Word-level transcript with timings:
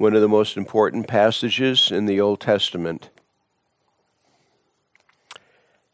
one 0.00 0.14
of 0.14 0.22
the 0.22 0.28
most 0.28 0.56
important 0.56 1.06
passages 1.06 1.90
in 1.92 2.06
the 2.06 2.18
Old 2.18 2.40
Testament. 2.40 3.10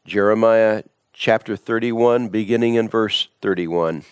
Jeremiah 0.06 0.84
chapter 1.12 1.56
31, 1.56 2.28
beginning 2.28 2.76
in 2.76 2.88
verse 2.88 3.26
31. 3.42 4.04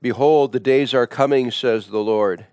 Behold, 0.00 0.52
the 0.52 0.60
days 0.60 0.94
are 0.94 1.08
coming, 1.08 1.50
says 1.50 1.88
the 1.88 1.98
Lord, 1.98 2.46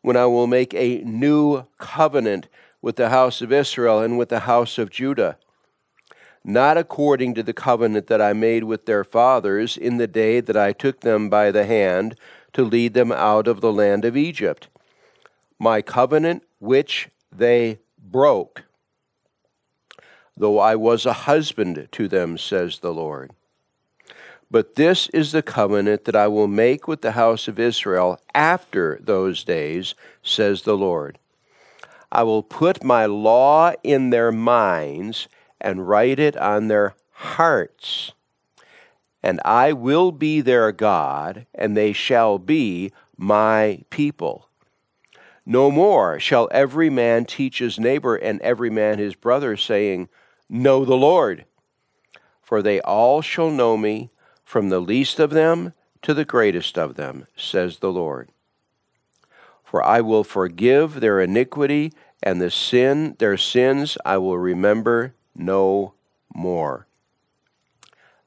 when 0.00 0.16
I 0.16 0.26
will 0.26 0.48
make 0.48 0.74
a 0.74 1.04
new 1.04 1.62
covenant 1.78 2.48
with 2.82 2.96
the 2.96 3.10
house 3.10 3.42
of 3.42 3.52
Israel 3.52 4.00
and 4.00 4.18
with 4.18 4.28
the 4.28 4.40
house 4.40 4.76
of 4.76 4.90
Judah, 4.90 5.38
not 6.42 6.76
according 6.76 7.34
to 7.34 7.44
the 7.44 7.52
covenant 7.52 8.08
that 8.08 8.20
I 8.20 8.32
made 8.32 8.64
with 8.64 8.86
their 8.86 9.04
fathers 9.04 9.76
in 9.76 9.98
the 9.98 10.08
day 10.08 10.40
that 10.40 10.56
I 10.56 10.72
took 10.72 11.02
them 11.02 11.30
by 11.30 11.52
the 11.52 11.64
hand 11.64 12.16
to 12.52 12.64
lead 12.64 12.94
them 12.94 13.12
out 13.12 13.48
of 13.48 13.60
the 13.60 13.72
land 13.72 14.04
of 14.04 14.16
Egypt, 14.16 14.68
my 15.58 15.82
covenant 15.82 16.42
which 16.58 17.08
they 17.30 17.78
broke 17.98 18.64
though 20.36 20.58
I 20.58 20.76
was 20.76 21.06
a 21.06 21.12
husband 21.12 21.88
to 21.92 22.08
them, 22.08 22.38
says 22.38 22.78
the 22.78 22.92
Lord. 22.92 23.32
But 24.50 24.74
this 24.74 25.08
is 25.10 25.32
the 25.32 25.42
covenant 25.42 26.04
that 26.04 26.16
I 26.16 26.28
will 26.28 26.48
make 26.48 26.86
with 26.86 27.00
the 27.00 27.12
house 27.12 27.48
of 27.48 27.58
Israel 27.58 28.20
after 28.34 28.98
those 29.00 29.44
days, 29.44 29.94
says 30.22 30.62
the 30.62 30.76
Lord. 30.76 31.18
I 32.10 32.22
will 32.24 32.42
put 32.42 32.84
my 32.84 33.06
law 33.06 33.72
in 33.82 34.10
their 34.10 34.30
minds 34.30 35.28
and 35.60 35.88
write 35.88 36.18
it 36.18 36.36
on 36.36 36.68
their 36.68 36.94
hearts. 37.12 38.12
And 39.22 39.40
I 39.44 39.72
will 39.72 40.10
be 40.12 40.40
their 40.40 40.72
God, 40.72 41.46
and 41.54 41.76
they 41.76 41.92
shall 41.92 42.38
be 42.38 42.92
my 43.16 43.84
people. 43.90 44.48
No 45.44 45.70
more 45.70 46.20
shall 46.20 46.48
every 46.50 46.90
man 46.90 47.24
teach 47.24 47.58
his 47.58 47.78
neighbor 47.78 48.16
and 48.16 48.40
every 48.40 48.70
man 48.70 48.98
his 48.98 49.14
brother, 49.14 49.56
saying, 49.56 50.08
Know 50.48 50.84
the 50.84 50.96
Lord. 50.96 51.44
For 52.40 52.62
they 52.62 52.80
all 52.80 53.22
shall 53.22 53.50
know 53.50 53.76
me, 53.76 54.10
from 54.44 54.68
the 54.68 54.80
least 54.80 55.18
of 55.18 55.30
them 55.30 55.72
to 56.02 56.12
the 56.12 56.24
greatest 56.24 56.76
of 56.76 56.96
them, 56.96 57.26
says 57.36 57.78
the 57.78 57.92
Lord. 57.92 58.30
For 59.64 59.82
I 59.82 60.00
will 60.00 60.24
forgive 60.24 61.00
their 61.00 61.20
iniquity, 61.20 61.92
and 62.22 62.40
the 62.40 62.50
sin, 62.50 63.16
their 63.18 63.36
sins 63.36 63.96
I 64.04 64.18
will 64.18 64.38
remember 64.38 65.14
no 65.34 65.94
more. 66.34 66.86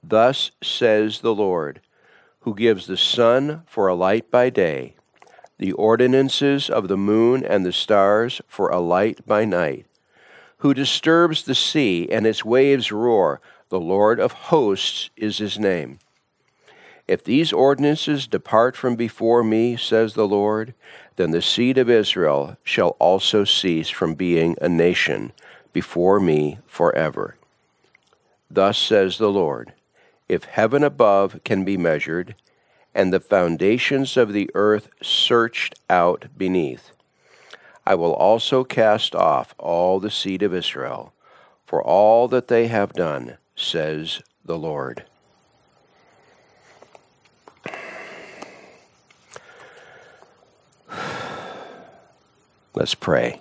Thus 0.08 0.52
says 0.62 1.22
the 1.22 1.34
Lord, 1.34 1.82
who 2.42 2.54
gives 2.54 2.86
the 2.86 2.98
sun 2.98 3.64
for 3.66 3.88
a 3.88 3.96
light 3.96 4.30
by 4.30 4.52
day, 4.52 4.96
the 5.58 5.72
ordinances 5.72 6.70
of 6.70 6.88
the 6.88 6.98
moon 6.98 7.44
and 7.44 7.66
the 7.66 7.72
stars 7.72 8.40
for 8.48 8.70
a 8.70 8.80
light 8.80 9.26
by 9.26 9.46
night 9.46 9.88
who 10.66 10.74
disturbs 10.74 11.44
the 11.44 11.56
sea 11.56 12.08
and 12.12 12.26
its 12.26 12.46
waves 12.46 12.92
roar. 12.92 13.42
The 13.70 13.80
Lord 13.80 14.20
of 14.20 14.32
hosts 14.32 15.10
is 15.16 15.38
his 15.38 15.60
name. 15.60 16.00
If 17.08 17.24
these 17.24 17.54
ordinances 17.54 18.28
depart 18.28 18.76
from 18.76 18.96
before 18.96 19.44
me, 19.44 19.78
says 19.78 20.14
the 20.14 20.28
Lord, 20.28 20.74
then 21.18 21.32
the 21.32 21.42
seed 21.42 21.78
of 21.78 21.90
Israel 21.90 22.58
shall 22.64 22.96
also 23.00 23.44
cease 23.44 23.90
from 23.90 24.16
being 24.16 24.56
a 24.62 24.70
nation 24.70 25.34
before 25.74 26.20
me 26.20 26.60
forever. 26.66 27.36
Thus 28.50 28.78
says 28.78 29.18
the 29.18 29.32
Lord 29.32 29.74
If 30.28 30.46
heaven 30.46 30.84
above 30.84 31.40
can 31.44 31.64
be 31.64 31.78
measured, 31.78 32.36
and 32.94 33.14
the 33.14 33.20
foundations 33.20 34.18
of 34.18 34.34
the 34.34 34.50
earth 34.56 34.90
searched 35.02 35.76
out 35.90 36.28
beneath, 36.38 36.92
I 37.86 37.94
will 37.96 38.14
also 38.14 38.64
cast 38.64 39.14
off 39.14 39.54
all 39.60 40.00
the 40.00 40.10
seed 40.10 40.42
of 40.42 40.54
Israel 40.54 41.14
for 41.66 41.84
all 41.84 42.28
that 42.30 42.48
they 42.48 42.68
have 42.68 42.94
done, 42.94 43.38
says 43.56 44.22
the 44.44 44.58
Lord. 44.58 45.04
Let's 52.74 52.96
pray. 52.96 53.40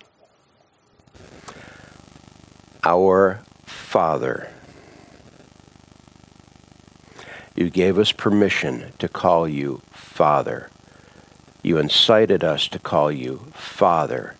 Our 2.82 3.40
Father, 3.64 4.50
you 7.54 7.70
gave 7.70 7.98
us 7.98 8.12
permission 8.12 8.92
to 8.98 9.08
call 9.08 9.48
you 9.48 9.80
Father. 9.90 10.70
You 11.62 11.78
incited 11.78 12.42
us 12.42 12.68
to 12.68 12.78
call 12.78 13.10
you 13.10 13.38
Father 13.54 14.34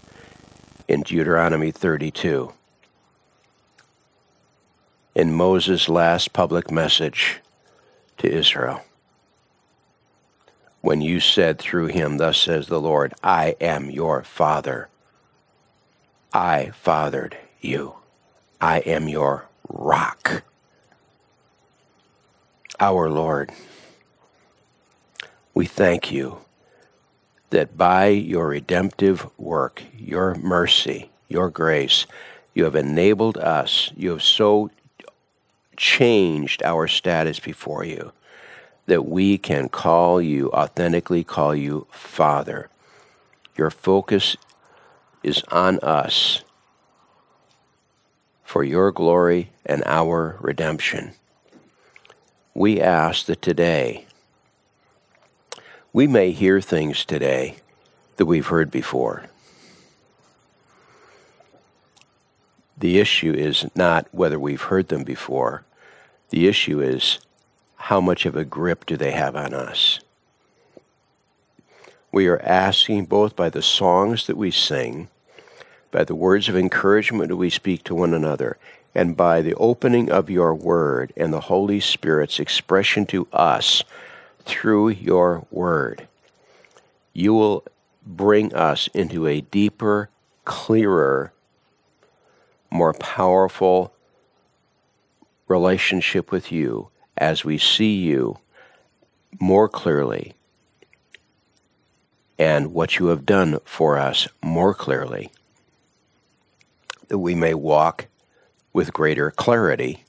in 0.89 1.03
Deuteronomy 1.03 1.71
32. 1.71 2.53
In 5.15 5.33
Moses' 5.33 5.89
last 5.89 6.33
public 6.33 6.71
message 6.71 7.41
to 8.19 8.31
Israel, 8.31 8.83
when 10.81 11.01
you 11.01 11.21
said 11.21 11.59
through 11.59 11.87
him, 11.87 12.19
Thus 12.19 12.37
says 12.37 12.67
the 12.67 12.81
Lord, 12.81 13.15
I 13.23 13.57
am 13.61 13.91
your 13.91 14.23
Father. 14.23 14.89
I 16.33 16.73
fathered 16.75 17.39
you. 17.61 17.95
I 18.61 18.81
am 18.81 19.09
your 19.09 19.47
rock. 19.69 20.43
Our 22.81 23.09
Lord, 23.09 23.53
we 25.55 25.67
thank 25.67 26.11
you 26.11 26.39
that 27.51 27.79
by 27.79 28.09
your 28.09 28.49
redemptive 28.49 29.29
work, 29.39 29.83
your 29.97 30.35
mercy, 30.35 31.11
your 31.29 31.51
grace, 31.51 32.07
you 32.53 32.65
have 32.65 32.75
enabled 32.75 33.39
us, 33.39 33.93
you 33.97 34.11
have 34.11 34.23
so 34.23 34.71
changed 35.77 36.63
our 36.65 36.89
status 36.89 37.39
before 37.39 37.85
you 37.85 38.13
that 38.87 39.07
we 39.07 39.39
can 39.39 39.69
call 39.69 40.21
you, 40.21 40.51
authentically 40.51 41.23
call 41.23 41.55
you 41.55 41.87
Father. 41.93 42.69
Your 43.57 43.71
focus 43.71 44.37
is 45.23 45.43
on 45.51 45.79
us 45.79 46.43
for 48.43 48.65
your 48.65 48.91
glory 48.91 49.51
and 49.65 49.83
our 49.87 50.37
redemption. 50.41 51.15
We 52.55 52.81
ask 52.81 53.27
that 53.27 53.43
today 53.43 54.07
we 55.93 56.07
may 56.07 56.31
hear 56.31 56.61
things 56.61 57.05
today 57.05 57.57
that 58.17 58.27
we've 58.27 58.47
heard 58.47 58.71
before. 58.71 59.25
The 62.79 63.01
issue 63.01 63.33
is 63.33 63.67
not 63.75 64.07
whether 64.13 64.39
we've 64.39 64.63
heard 64.63 64.89
them 64.89 65.03
before. 65.03 65.65
The 66.31 66.47
issue 66.47 66.81
is 66.81 67.19
how 67.77 68.01
much 68.01 68.25
of 68.25 68.37
a 68.37 68.45
grip 68.45 68.87
do 68.87 68.97
they 68.97 69.11
have 69.13 69.35
on 69.35 69.53
us? 69.53 69.99
We 72.13 72.29
are 72.29 72.41
asking 72.41 73.07
both 73.07 73.35
by 73.35 73.51
the 73.51 73.63
songs 73.63 74.29
that 74.29 74.37
we 74.37 74.53
sing, 74.53 75.09
by 75.91 76.05
the 76.05 76.15
words 76.15 76.49
of 76.49 76.57
encouragement 76.57 77.31
that 77.31 77.37
we 77.37 77.51
speak 77.51 77.83
to 77.85 77.97
one 77.97 78.15
another, 78.15 78.59
and 78.95 79.17
by 79.17 79.43
the 79.43 79.55
opening 79.55 80.11
of 80.11 80.31
your 80.31 80.55
word 80.55 81.13
and 81.17 81.33
the 81.33 81.41
Holy 81.41 81.81
Spirit's 81.81 82.39
expression 82.39 83.07
to 83.07 83.27
us 83.33 83.83
through 84.45 84.91
your 84.91 85.47
word, 85.51 86.07
you 87.13 87.35
will 87.35 87.65
bring 88.07 88.55
us 88.55 88.89
into 88.95 89.27
a 89.27 89.41
deeper, 89.41 90.11
clearer, 90.45 91.33
more 92.71 92.93
powerful 92.93 93.93
relationship 95.49 96.31
with 96.31 96.53
you 96.53 96.89
as 97.17 97.45
we 97.45 97.59
see 97.59 97.95
you 97.95 98.39
more 99.41 99.69
clearly 99.69 100.35
and 102.39 102.73
what 102.73 102.99
you 102.99 103.07
have 103.07 103.25
done 103.25 103.59
for 103.65 103.97
us 103.97 104.27
more 104.43 104.75
clearly, 104.75 105.31
that 107.09 107.19
we 107.19 107.35
may 107.35 107.55
walk 107.55 108.07
with 108.75 108.93
greater 108.93 109.31
clarity 109.31 110.05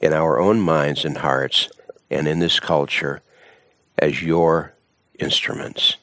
in 0.00 0.12
our 0.12 0.40
own 0.40 0.60
minds 0.60 1.04
and 1.04 1.18
hearts 1.18 1.68
and 2.10 2.26
in 2.26 2.40
this 2.40 2.58
culture 2.58 3.22
as 3.98 4.22
your 4.22 4.74
instruments. 5.20 5.96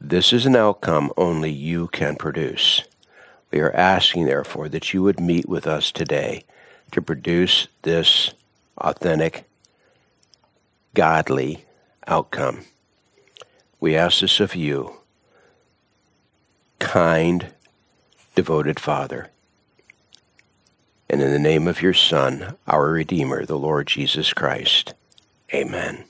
This 0.00 0.32
is 0.34 0.44
an 0.44 0.54
outcome 0.54 1.10
only 1.16 1.50
you 1.50 1.88
can 1.88 2.14
produce. 2.14 2.82
We 3.50 3.60
are 3.60 3.72
asking, 3.72 4.26
therefore, 4.26 4.68
that 4.68 4.92
you 4.92 5.02
would 5.02 5.18
meet 5.18 5.48
with 5.48 5.66
us 5.66 5.90
today 5.90 6.44
to 6.92 7.00
produce 7.00 7.68
this 7.82 8.34
authentic, 8.76 9.48
godly 10.92 11.64
outcome. 12.06 12.66
We 13.80 13.96
ask 13.96 14.20
this 14.20 14.40
of 14.40 14.54
you, 14.54 14.96
kind, 16.78 17.54
devoted 18.34 18.78
Father. 18.78 19.30
And 21.10 21.20
in 21.20 21.30
the 21.30 21.38
name 21.38 21.68
of 21.68 21.82
your 21.82 21.92
Son, 21.92 22.56
our 22.66 22.90
Redeemer, 22.90 23.44
the 23.44 23.58
Lord 23.58 23.86
Jesus 23.86 24.32
Christ. 24.32 24.94
Amen. 25.52 26.06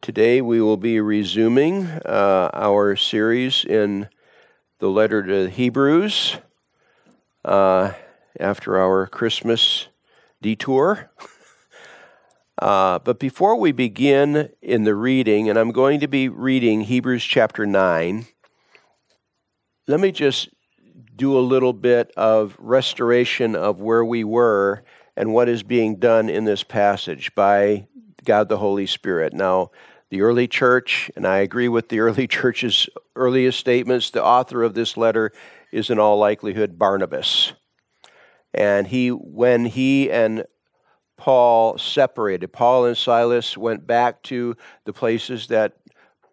Today 0.00 0.40
we 0.40 0.60
will 0.60 0.76
be 0.76 1.00
resuming 1.00 1.86
uh, 1.86 2.50
our 2.54 2.94
series 2.94 3.64
in 3.64 4.08
the 4.78 4.88
letter 4.88 5.22
to 5.24 5.44
the 5.44 5.50
Hebrews 5.50 6.36
uh, 7.44 7.92
after 8.38 8.80
our 8.80 9.06
Christmas 9.06 9.88
detour. 10.40 11.10
Uh, 12.60 12.98
but 12.98 13.18
before 13.18 13.56
we 13.56 13.72
begin 13.72 14.50
in 14.60 14.84
the 14.84 14.94
reading, 14.94 15.48
and 15.48 15.58
I'm 15.58 15.72
going 15.72 15.98
to 16.00 16.06
be 16.06 16.28
reading 16.28 16.82
Hebrews 16.82 17.24
chapter 17.24 17.64
9, 17.64 18.26
let 19.86 19.98
me 19.98 20.12
just 20.12 20.50
do 21.20 21.38
a 21.38 21.40
little 21.40 21.74
bit 21.74 22.10
of 22.16 22.56
restoration 22.58 23.54
of 23.54 23.78
where 23.78 24.02
we 24.02 24.24
were 24.24 24.82
and 25.18 25.34
what 25.34 25.50
is 25.50 25.62
being 25.62 25.96
done 25.96 26.30
in 26.30 26.46
this 26.46 26.62
passage 26.62 27.34
by 27.34 27.86
God 28.24 28.48
the 28.48 28.56
Holy 28.56 28.86
Spirit. 28.86 29.34
Now, 29.34 29.70
the 30.08 30.22
early 30.22 30.48
church, 30.48 31.10
and 31.14 31.26
I 31.26 31.38
agree 31.40 31.68
with 31.68 31.90
the 31.90 32.00
early 32.00 32.26
church's 32.38 32.88
earliest 33.14 33.60
statements, 33.60 34.08
the 34.08 34.24
author 34.24 34.62
of 34.62 34.72
this 34.72 34.96
letter 34.96 35.30
is 35.70 35.90
in 35.90 35.98
all 35.98 36.16
likelihood 36.16 36.78
Barnabas. 36.78 37.52
And 38.54 38.86
he, 38.86 39.10
when 39.10 39.66
he 39.66 40.10
and 40.10 40.46
Paul 41.18 41.76
separated. 41.76 42.50
Paul 42.50 42.86
and 42.86 42.96
Silas 42.96 43.58
went 43.58 43.86
back 43.86 44.22
to 44.22 44.56
the 44.86 44.94
places 44.94 45.48
that 45.48 45.74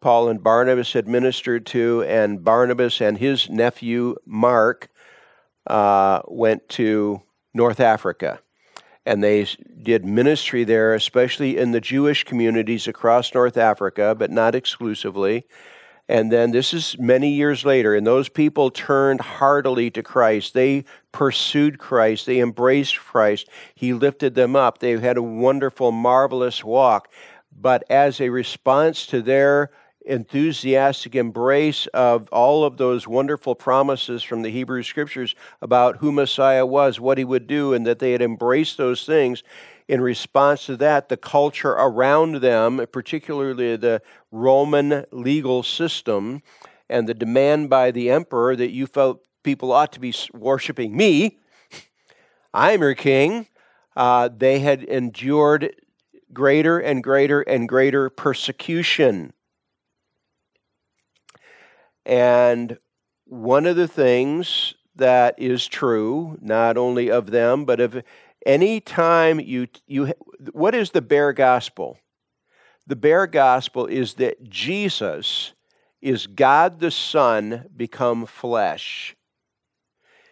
Paul 0.02 0.30
and 0.30 0.44
Barnabas 0.44 0.94
had 0.94 1.08
ministered 1.08 1.66
to, 1.68 2.04
and 2.04 2.44
Barnabas 2.44 3.02
and 3.02 3.18
his 3.18 3.50
nephew 3.50 4.16
Mark 4.26 4.90
uh, 5.68 6.22
went 6.28 6.68
to 6.70 7.22
North 7.54 7.80
Africa. 7.80 8.40
And 9.06 9.24
they 9.24 9.48
did 9.82 10.06
ministry 10.06 10.64
there, 10.64 10.94
especially 10.94 11.58
in 11.58 11.72
the 11.72 11.80
Jewish 11.80 12.24
communities 12.24 12.88
across 12.88 13.34
North 13.34 13.58
Africa, 13.58 14.16
but 14.18 14.32
not 14.32 14.54
exclusively. 14.54 15.46
And 16.10 16.32
then 16.32 16.52
this 16.52 16.74
is 16.74 16.98
many 17.00 17.32
years 17.32 17.66
later, 17.66 17.94
and 17.94 18.08
those 18.08 18.30
people 18.30 18.70
turned 18.70 19.20
heartily 19.20 19.92
to 19.92 20.04
Christ. 20.04 20.54
They 20.54 20.86
pursued 21.12 21.80
Christ. 21.80 22.26
They 22.26 22.40
embraced 22.40 22.98
Christ. 22.98 23.50
He 23.76 23.94
lifted 23.94 24.34
them 24.34 24.56
up. 24.56 24.80
They 24.80 24.98
had 24.98 25.18
a 25.18 25.24
wonderful, 25.24 25.92
marvelous 25.92 26.64
walk. 26.64 27.10
But 27.52 27.84
as 27.90 28.22
a 28.22 28.30
response 28.30 29.06
to 29.08 29.22
their 29.22 29.72
enthusiastic 30.08 31.16
embrace 31.16 31.86
of 31.88 32.30
all 32.32 32.64
of 32.64 32.78
those 32.78 33.08
wonderful 33.08 33.56
promises 33.56 34.24
from 34.24 34.42
the 34.42 34.50
Hebrew 34.50 34.82
Scriptures 34.84 35.36
about 35.62 35.98
who 35.98 36.12
Messiah 36.12 36.66
was, 36.66 37.00
what 37.00 37.18
he 37.18 37.26
would 37.26 37.46
do, 37.46 37.74
and 37.74 37.86
that 37.86 38.00
they 38.00 38.14
had 38.14 38.22
embraced 38.22 38.78
those 38.78 39.06
things, 39.06 39.44
in 39.88 40.02
response 40.02 40.66
to 40.66 40.76
that, 40.78 41.08
the 41.08 41.18
culture 41.18 41.72
around 41.72 42.42
them, 42.42 42.86
particularly 42.92 43.76
the 43.78 44.02
Roman 44.32 45.06
legal 45.12 45.64
system, 45.64 46.42
and 46.90 47.08
the 47.08 47.14
demand 47.14 47.70
by 47.70 47.92
the 47.92 48.10
emperor 48.10 48.56
that 48.56 48.72
you 48.72 48.88
felt 48.88 49.26
people 49.44 49.72
ought 49.72 49.94
to 49.94 50.00
be 50.00 50.14
worshiping 50.34 50.96
me, 50.96 51.40
I'm 52.54 52.82
your 52.82 52.96
king, 52.96 53.48
uh, 53.96 54.30
they 54.36 54.60
had 54.60 54.84
endured 54.84 55.76
greater 56.34 56.80
and 56.80 57.04
greater 57.04 57.42
and 57.42 57.68
greater 57.68 58.10
persecution. 58.10 59.34
And 62.08 62.78
one 63.26 63.66
of 63.66 63.76
the 63.76 63.88
things 63.88 64.76
that 64.96 65.36
is 65.38 65.68
true, 65.68 66.38
not 66.42 66.78
only 66.78 67.12
of 67.12 67.32
them, 67.32 67.66
but 67.66 67.82
of 67.82 68.02
anytime 68.46 69.42
you 69.42 69.68
you 69.86 70.14
what 70.54 70.74
is 70.74 70.92
the 70.92 71.02
bare 71.02 71.34
gospel? 71.34 72.00
The 72.88 72.96
bare 72.96 73.28
gospel 73.28 73.86
is 73.88 74.14
that 74.16 74.42
jesus 74.50 75.54
is 76.02 76.28
god 76.28 76.80
the 76.80 76.92
son 76.92 77.66
become 77.76 78.26
flesh. 78.26 79.14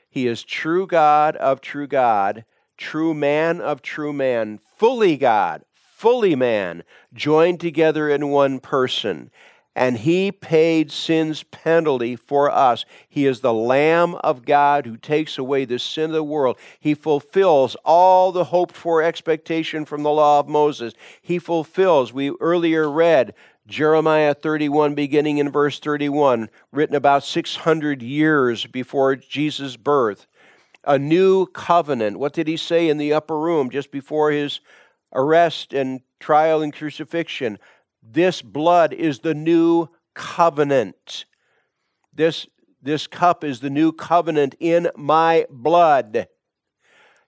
He 0.09 0.27
is 0.27 0.43
true 0.43 0.87
god 0.87 1.35
of 1.35 1.59
true 1.59 1.87
god 1.87 2.45
true 2.77 3.13
man 3.13 3.59
of 3.59 3.81
true 3.81 4.13
man 4.13 4.59
fully 4.77 5.17
god 5.17 5.63
fully 5.73 6.35
man 6.35 6.83
joined 7.13 7.59
together 7.59 8.09
in 8.09 8.29
one 8.29 8.59
person 8.59 9.29
and 9.75 9.97
he 9.97 10.31
paid 10.31 10.91
sin's 10.91 11.43
penalty 11.43 12.15
for 12.15 12.49
us. 12.49 12.85
He 13.09 13.25
is 13.25 13.41
the 13.41 13.53
Lamb 13.53 14.15
of 14.15 14.45
God 14.45 14.85
who 14.85 14.95
takes 14.95 15.37
away 15.37 15.65
the 15.65 15.79
sin 15.79 16.05
of 16.05 16.11
the 16.13 16.23
world. 16.23 16.57
He 16.79 16.93
fulfills 16.93 17.75
all 17.83 18.31
the 18.31 18.45
hoped 18.45 18.75
for 18.75 19.03
expectation 19.03 19.83
from 19.83 20.03
the 20.03 20.11
law 20.11 20.39
of 20.39 20.47
Moses. 20.47 20.93
He 21.21 21.39
fulfills, 21.39 22.13
we 22.13 22.31
earlier 22.39 22.89
read, 22.89 23.33
Jeremiah 23.67 24.33
31, 24.35 24.93
beginning 24.93 25.39
in 25.39 25.51
verse 25.51 25.79
31, 25.79 26.49
written 26.71 26.95
about 26.95 27.23
600 27.23 28.01
years 28.01 28.65
before 28.67 29.15
Jesus' 29.15 29.75
birth. 29.75 30.27
A 30.83 30.99
new 30.99 31.47
covenant. 31.47 32.19
What 32.19 32.33
did 32.33 32.47
he 32.47 32.57
say 32.57 32.87
in 32.87 32.99
the 32.99 33.11
upper 33.11 33.37
room 33.39 33.71
just 33.71 33.91
before 33.91 34.29
his 34.29 34.59
arrest 35.11 35.73
and 35.73 36.01
trial 36.19 36.61
and 36.61 36.71
crucifixion? 36.71 37.57
This 38.11 38.41
blood 38.41 38.93
is 38.93 39.19
the 39.19 39.33
new 39.33 39.89
covenant. 40.13 41.25
This, 42.13 42.47
this 42.81 43.07
cup 43.07 43.43
is 43.43 43.59
the 43.59 43.69
new 43.69 43.91
covenant 43.91 44.55
in 44.59 44.89
my 44.95 45.45
blood. 45.49 46.27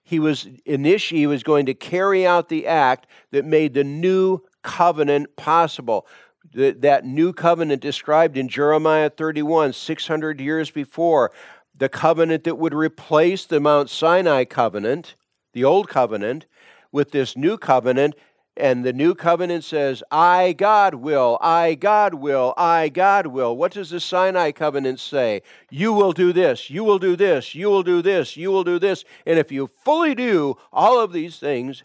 He 0.02 0.18
was 0.18 0.44
initi- 0.66 1.16
he 1.16 1.26
was 1.26 1.42
going 1.42 1.66
to 1.66 1.74
carry 1.74 2.26
out 2.26 2.48
the 2.48 2.66
act 2.66 3.06
that 3.32 3.44
made 3.44 3.74
the 3.74 3.84
new 3.84 4.40
covenant 4.62 5.36
possible. 5.36 6.06
that 6.54 7.04
new 7.04 7.34
covenant 7.34 7.82
described 7.82 8.38
in 8.38 8.48
Jeremiah 8.48 9.10
31, 9.10 9.74
600 9.74 10.40
years 10.40 10.70
before, 10.70 11.30
the 11.76 11.90
covenant 11.90 12.44
that 12.44 12.56
would 12.56 12.72
replace 12.72 13.44
the 13.44 13.60
Mount 13.60 13.90
Sinai 13.90 14.44
covenant, 14.44 15.14
the 15.52 15.64
old 15.64 15.88
covenant, 15.90 16.46
with 16.90 17.10
this 17.10 17.36
new 17.36 17.58
covenant 17.58 18.14
and 18.58 18.84
the 18.84 18.92
new 18.92 19.14
covenant 19.14 19.62
says, 19.62 20.02
I, 20.10 20.52
God, 20.52 20.94
will, 20.94 21.38
I, 21.40 21.76
God, 21.76 22.14
will, 22.14 22.54
I, 22.56 22.88
God, 22.88 23.28
will. 23.28 23.56
What 23.56 23.72
does 23.72 23.90
the 23.90 24.00
Sinai 24.00 24.50
covenant 24.50 24.98
say? 24.98 25.42
You 25.70 25.92
will 25.92 26.12
do 26.12 26.32
this, 26.32 26.68
you 26.68 26.82
will 26.82 26.98
do 26.98 27.14
this, 27.14 27.54
you 27.54 27.70
will 27.70 27.84
do 27.84 28.02
this, 28.02 28.36
you 28.36 28.50
will 28.50 28.64
do 28.64 28.78
this. 28.78 29.04
And 29.26 29.38
if 29.38 29.52
you 29.52 29.70
fully 29.84 30.14
do 30.14 30.56
all 30.72 31.00
of 31.00 31.12
these 31.12 31.38
things, 31.38 31.84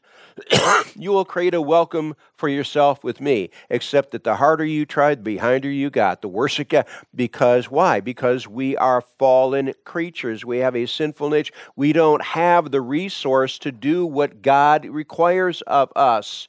you 0.95 1.11
will 1.11 1.25
create 1.25 1.53
a 1.53 1.61
welcome 1.61 2.15
for 2.35 2.49
yourself 2.49 3.03
with 3.03 3.21
me. 3.21 3.51
Except 3.69 4.11
that 4.11 4.23
the 4.23 4.35
harder 4.35 4.65
you 4.65 4.85
try, 4.85 5.13
the 5.13 5.21
behinder 5.21 5.69
you 5.69 5.91
got, 5.91 6.21
the 6.21 6.27
worse 6.27 6.59
it 6.59 6.69
got. 6.69 6.87
Because 7.13 7.69
why? 7.69 7.99
Because 7.99 8.47
we 8.47 8.75
are 8.77 9.01
fallen 9.01 9.73
creatures. 9.85 10.43
We 10.43 10.57
have 10.59 10.75
a 10.75 10.87
sinful 10.87 11.29
nature. 11.29 11.53
We 11.75 11.93
don't 11.93 12.23
have 12.23 12.71
the 12.71 12.81
resource 12.81 13.59
to 13.59 13.71
do 13.71 14.05
what 14.05 14.41
God 14.41 14.85
requires 14.85 15.61
of 15.61 15.91
us. 15.95 16.47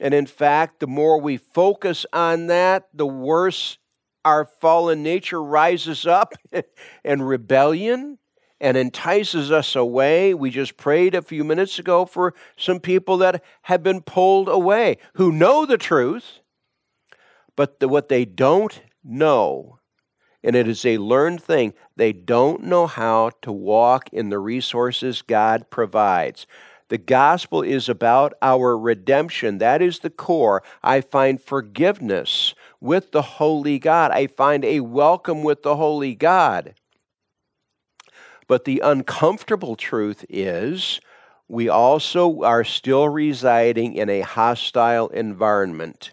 And 0.00 0.14
in 0.14 0.26
fact, 0.26 0.80
the 0.80 0.86
more 0.86 1.20
we 1.20 1.36
focus 1.36 2.06
on 2.12 2.46
that, 2.46 2.88
the 2.94 3.06
worse 3.06 3.78
our 4.24 4.44
fallen 4.44 5.02
nature 5.02 5.42
rises 5.42 6.06
up 6.06 6.34
and 7.04 7.26
rebellion 7.26 8.18
and 8.60 8.76
entices 8.76 9.50
us 9.50 9.76
away. 9.76 10.34
We 10.34 10.50
just 10.50 10.76
prayed 10.76 11.14
a 11.14 11.22
few 11.22 11.44
minutes 11.44 11.78
ago 11.78 12.04
for 12.04 12.34
some 12.56 12.80
people 12.80 13.16
that 13.18 13.42
have 13.62 13.82
been 13.82 14.02
pulled 14.02 14.48
away 14.48 14.98
who 15.14 15.32
know 15.32 15.64
the 15.64 15.78
truth, 15.78 16.40
but 17.56 17.80
the, 17.80 17.88
what 17.88 18.08
they 18.08 18.24
don't 18.24 18.82
know, 19.04 19.78
and 20.42 20.54
it 20.56 20.68
is 20.68 20.84
a 20.84 20.98
learned 20.98 21.42
thing, 21.42 21.74
they 21.96 22.12
don't 22.12 22.64
know 22.64 22.86
how 22.86 23.30
to 23.42 23.52
walk 23.52 24.08
in 24.12 24.28
the 24.28 24.38
resources 24.38 25.22
God 25.22 25.70
provides. 25.70 26.46
The 26.88 26.98
gospel 26.98 27.62
is 27.62 27.88
about 27.88 28.34
our 28.40 28.76
redemption. 28.78 29.58
That 29.58 29.82
is 29.82 29.98
the 29.98 30.10
core. 30.10 30.62
I 30.82 31.02
find 31.02 31.40
forgiveness 31.40 32.54
with 32.80 33.12
the 33.12 33.22
holy 33.22 33.78
God. 33.78 34.10
I 34.10 34.26
find 34.26 34.64
a 34.64 34.80
welcome 34.80 35.42
with 35.42 35.62
the 35.62 35.76
holy 35.76 36.14
God. 36.14 36.74
But 38.46 38.64
the 38.64 38.80
uncomfortable 38.80 39.76
truth 39.76 40.24
is 40.30 41.00
we 41.46 41.68
also 41.68 42.42
are 42.42 42.64
still 42.64 43.08
residing 43.08 43.94
in 43.94 44.08
a 44.08 44.20
hostile 44.20 45.08
environment. 45.08 46.12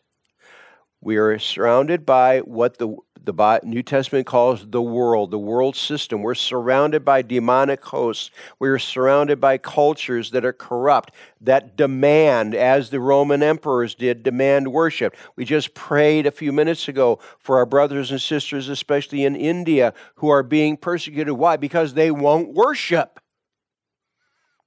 We 0.99 1.17
are 1.17 1.39
surrounded 1.39 2.05
by 2.05 2.39
what 2.39 2.77
the 2.77 2.97
the 3.25 3.59
New 3.63 3.83
Testament 3.83 4.25
calls 4.25 4.65
the 4.69 4.81
world, 4.81 5.31
the 5.31 5.39
world 5.39 5.75
system. 5.75 6.21
We're 6.21 6.35
surrounded 6.35 7.03
by 7.03 7.21
demonic 7.21 7.83
hosts. 7.83 8.31
We're 8.59 8.79
surrounded 8.79 9.41
by 9.41 9.57
cultures 9.57 10.31
that 10.31 10.45
are 10.45 10.53
corrupt, 10.53 11.13
that 11.41 11.75
demand, 11.75 12.55
as 12.55 12.89
the 12.89 12.99
Roman 12.99 13.43
emperors 13.43 13.95
did, 13.95 14.23
demand 14.23 14.71
worship. 14.71 15.15
We 15.35 15.45
just 15.45 15.73
prayed 15.73 16.25
a 16.25 16.31
few 16.31 16.51
minutes 16.51 16.87
ago 16.87 17.19
for 17.39 17.57
our 17.57 17.65
brothers 17.65 18.11
and 18.11 18.21
sisters, 18.21 18.69
especially 18.69 19.25
in 19.25 19.35
India, 19.35 19.93
who 20.15 20.29
are 20.29 20.43
being 20.43 20.77
persecuted. 20.77 21.33
Why? 21.33 21.57
Because 21.57 21.93
they 21.93 22.11
won't 22.11 22.53
worship 22.53 23.19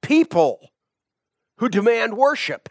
people 0.02 0.70
who 1.58 1.68
demand 1.68 2.16
worship. 2.16 2.68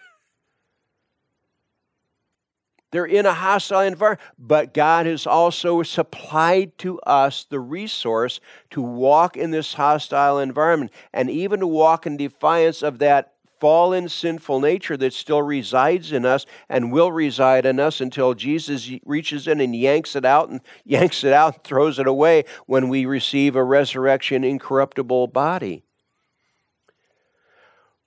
They're 2.92 3.06
in 3.06 3.26
a 3.26 3.34
hostile 3.34 3.82
environment, 3.82 4.22
but 4.40 4.74
God 4.74 5.06
has 5.06 5.28
also 5.28 5.84
supplied 5.84 6.78
to 6.80 7.00
us 7.02 7.46
the 7.50 7.60
resource 7.60 8.40
to 8.72 8.82
walk 8.82 9.36
in 9.36 9.52
this 9.52 9.74
hostile 9.74 10.40
environment 10.40 10.92
and 11.14 11.30
even 11.30 11.60
to 11.60 11.68
walk 11.68 12.06
in 12.06 12.16
defiance 12.16 12.82
of 12.82 13.00
that 13.00 13.34
fallen 13.60 14.08
sinful 14.08 14.60
nature 14.60 14.96
that 14.98 15.14
still 15.14 15.42
resides 15.42 16.12
in 16.12 16.26
us 16.26 16.46
and 16.70 16.92
will 16.92 17.12
reside 17.12 17.66
in 17.66 17.80
us 17.80 18.00
until 18.02 18.34
Jesus 18.34 18.90
reaches 19.04 19.48
in 19.48 19.60
and 19.60 19.76
yanks 19.76 20.16
it 20.16 20.26
out 20.26 20.50
and 20.50 20.62
yanks 20.86 21.24
it 21.24 21.34
out 21.34 21.56
and 21.56 21.64
throws 21.64 22.00
it 22.00 22.08
away 22.08 22.46
when 22.68 22.88
we 22.88 23.06
receive 23.06 23.56
a 23.56 23.64
resurrection 23.64 24.44
incorruptible 24.44 25.28
body. 25.28 25.84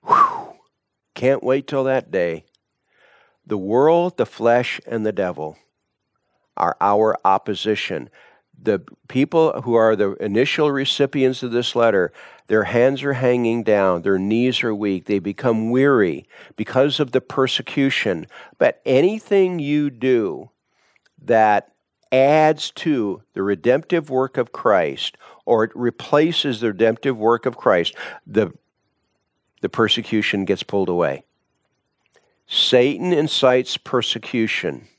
Whew. 0.05 0.53
Can't 1.13 1.43
wait 1.43 1.67
till 1.67 1.83
that 1.83 2.09
day. 2.09 2.45
The 3.51 3.57
world, 3.57 4.15
the 4.15 4.25
flesh, 4.25 4.79
and 4.87 5.05
the 5.05 5.11
devil 5.11 5.57
are 6.55 6.77
our 6.79 7.17
opposition. 7.25 8.09
The 8.57 8.81
people 9.09 9.63
who 9.63 9.73
are 9.73 9.93
the 9.93 10.13
initial 10.23 10.71
recipients 10.71 11.43
of 11.43 11.51
this 11.51 11.75
letter, 11.75 12.13
their 12.47 12.63
hands 12.63 13.03
are 13.03 13.11
hanging 13.11 13.63
down, 13.63 14.03
their 14.03 14.17
knees 14.17 14.63
are 14.63 14.73
weak, 14.73 15.03
they 15.03 15.19
become 15.19 15.69
weary 15.69 16.29
because 16.55 17.01
of 17.01 17.11
the 17.11 17.19
persecution. 17.19 18.25
But 18.57 18.81
anything 18.85 19.59
you 19.59 19.89
do 19.89 20.49
that 21.21 21.73
adds 22.09 22.71
to 22.75 23.21
the 23.33 23.43
redemptive 23.43 24.09
work 24.09 24.37
of 24.37 24.53
Christ 24.53 25.17
or 25.45 25.65
it 25.65 25.71
replaces 25.75 26.61
the 26.61 26.67
redemptive 26.67 27.17
work 27.17 27.45
of 27.45 27.57
Christ, 27.57 27.95
the, 28.25 28.53
the 29.59 29.67
persecution 29.67 30.45
gets 30.45 30.63
pulled 30.63 30.87
away. 30.87 31.25
Satan 32.53 33.13
incites 33.13 33.77
persecution 33.77 34.89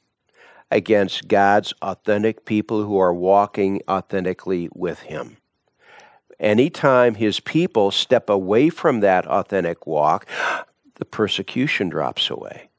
against 0.71 1.28
God's 1.28 1.75
authentic 1.82 2.47
people 2.47 2.82
who 2.82 2.97
are 2.97 3.12
walking 3.12 3.82
authentically 3.87 4.71
with 4.73 5.00
Him. 5.00 5.37
Anytime 6.40 7.16
His 7.16 7.40
people 7.40 7.90
step 7.90 8.30
away 8.30 8.71
from 8.71 9.00
that 9.00 9.26
authentic 9.26 9.87
walk, 9.87 10.26
the 10.94 11.04
persecution 11.04 11.90
drops 11.90 12.30
away. 12.30 12.71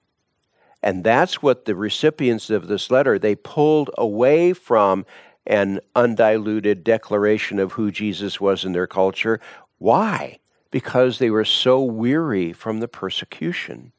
And 0.82 1.04
that's 1.04 1.44
what 1.44 1.66
the 1.66 1.76
recipients 1.76 2.50
of 2.50 2.68
this 2.68 2.90
letter, 2.90 3.20
they 3.20 3.36
pulled 3.36 3.92
away 3.96 4.54
from 4.54 5.06
an 5.46 5.82
undiluted 5.96 6.84
declaration 6.84 7.60
of 7.60 7.74
who 7.74 7.92
Jesus 7.92 8.42
was 8.42 8.66
in 8.66 8.72
their 8.72 8.88
culture. 8.88 9.40
Why? 9.78 10.40
Because 10.72 11.20
they 11.20 11.30
were 11.30 11.46
so 11.46 11.80
weary 11.84 12.54
from 12.54 12.80
the 12.80 12.88
persecution. 12.88 13.94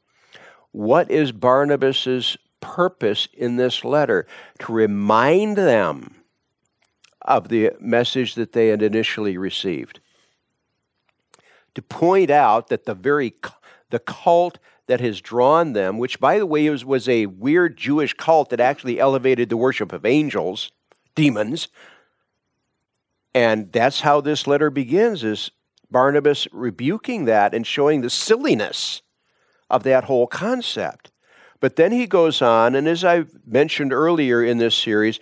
What 0.75 1.09
is 1.09 1.31
Barnabas's 1.31 2.35
purpose 2.59 3.29
in 3.31 3.55
this 3.55 3.85
letter? 3.85 4.27
To 4.59 4.73
remind 4.73 5.55
them 5.55 6.15
of 7.21 7.47
the 7.47 7.71
message 7.79 8.35
that 8.35 8.51
they 8.51 8.67
had 8.67 8.81
initially 8.81 9.37
received. 9.37 10.01
To 11.75 11.81
point 11.81 12.29
out 12.29 12.67
that 12.67 12.83
the 12.83 12.93
very 12.93 13.33
the 13.89 13.99
cult 13.99 14.59
that 14.87 14.99
has 14.99 15.21
drawn 15.21 15.71
them, 15.71 15.97
which 15.97 16.19
by 16.19 16.39
the 16.39 16.45
way 16.45 16.69
was, 16.69 16.83
was 16.83 17.07
a 17.07 17.27
weird 17.27 17.77
Jewish 17.77 18.13
cult 18.13 18.49
that 18.49 18.59
actually 18.59 18.99
elevated 18.99 19.47
the 19.47 19.55
worship 19.55 19.93
of 19.93 20.05
angels, 20.05 20.73
demons. 21.15 21.69
And 23.33 23.71
that's 23.71 24.01
how 24.01 24.19
this 24.19 24.45
letter 24.45 24.69
begins 24.69 25.23
is 25.23 25.51
Barnabas 25.89 26.49
rebuking 26.51 27.23
that 27.25 27.53
and 27.53 27.65
showing 27.65 28.01
the 28.01 28.09
silliness 28.09 29.01
of 29.75 29.83
that 29.83 30.05
whole 30.05 30.25
concept. 30.25 31.11
But 31.59 31.75
then 31.75 31.91
he 31.91 32.07
goes 32.07 32.41
on, 32.41 32.75
and 32.75 32.87
as 32.87 33.03
I 33.03 33.25
mentioned 33.45 33.91
earlier 33.91 34.43
in 34.43 34.57
this 34.57 34.75
series, 34.75 35.19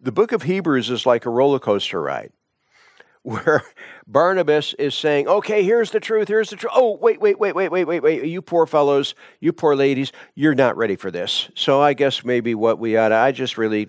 the 0.00 0.12
book 0.12 0.32
of 0.32 0.42
Hebrews 0.42 0.90
is 0.90 1.06
like 1.06 1.24
a 1.24 1.30
roller 1.30 1.58
coaster 1.58 2.00
ride 2.00 2.32
where 3.22 3.62
Barnabas 4.06 4.74
is 4.74 4.94
saying, 4.94 5.26
okay, 5.26 5.62
here's 5.62 5.90
the 5.90 6.00
truth, 6.00 6.28
here's 6.28 6.50
the 6.50 6.56
truth. 6.56 6.72
Oh, 6.74 6.96
wait, 6.96 7.20
wait, 7.20 7.38
wait, 7.38 7.54
wait, 7.54 7.70
wait, 7.70 7.84
wait, 7.84 8.02
wait. 8.02 8.24
You 8.24 8.42
poor 8.42 8.66
fellows, 8.66 9.14
you 9.40 9.52
poor 9.52 9.74
ladies, 9.74 10.12
you're 10.34 10.54
not 10.54 10.76
ready 10.76 10.96
for 10.96 11.10
this. 11.10 11.50
So 11.54 11.80
I 11.80 11.94
guess 11.94 12.24
maybe 12.24 12.54
what 12.54 12.78
we 12.78 12.96
ought 12.96 13.08
to, 13.08 13.16
I 13.16 13.32
just 13.32 13.58
really, 13.58 13.86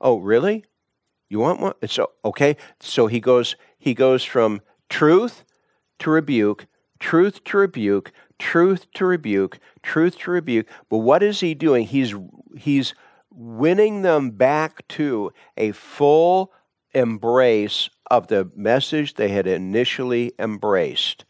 oh, 0.00 0.18
really? 0.18 0.64
You 1.28 1.40
want 1.40 1.60
one? 1.60 1.74
So, 1.86 2.10
okay. 2.24 2.56
So 2.80 3.06
he 3.06 3.20
goes, 3.20 3.56
he 3.78 3.94
goes 3.94 4.24
from 4.24 4.60
truth 4.88 5.44
to 5.98 6.10
rebuke, 6.10 6.66
truth 6.98 7.42
to 7.44 7.58
rebuke, 7.58 8.12
truth 8.38 8.90
to 8.94 9.06
rebuke, 9.06 9.58
truth 9.82 10.18
to 10.18 10.30
rebuke. 10.30 10.66
But 10.88 10.98
what 10.98 11.22
is 11.22 11.40
he 11.40 11.54
doing? 11.54 11.86
He's 11.86 12.14
he's 12.56 12.94
winning 13.30 14.02
them 14.02 14.30
back 14.30 14.86
to 14.88 15.32
a 15.56 15.72
full 15.72 16.52
embrace 16.94 17.90
of 18.10 18.28
the 18.28 18.50
message 18.54 19.14
they 19.14 19.28
had 19.28 19.46
initially 19.46 20.32
embraced. 20.38 21.24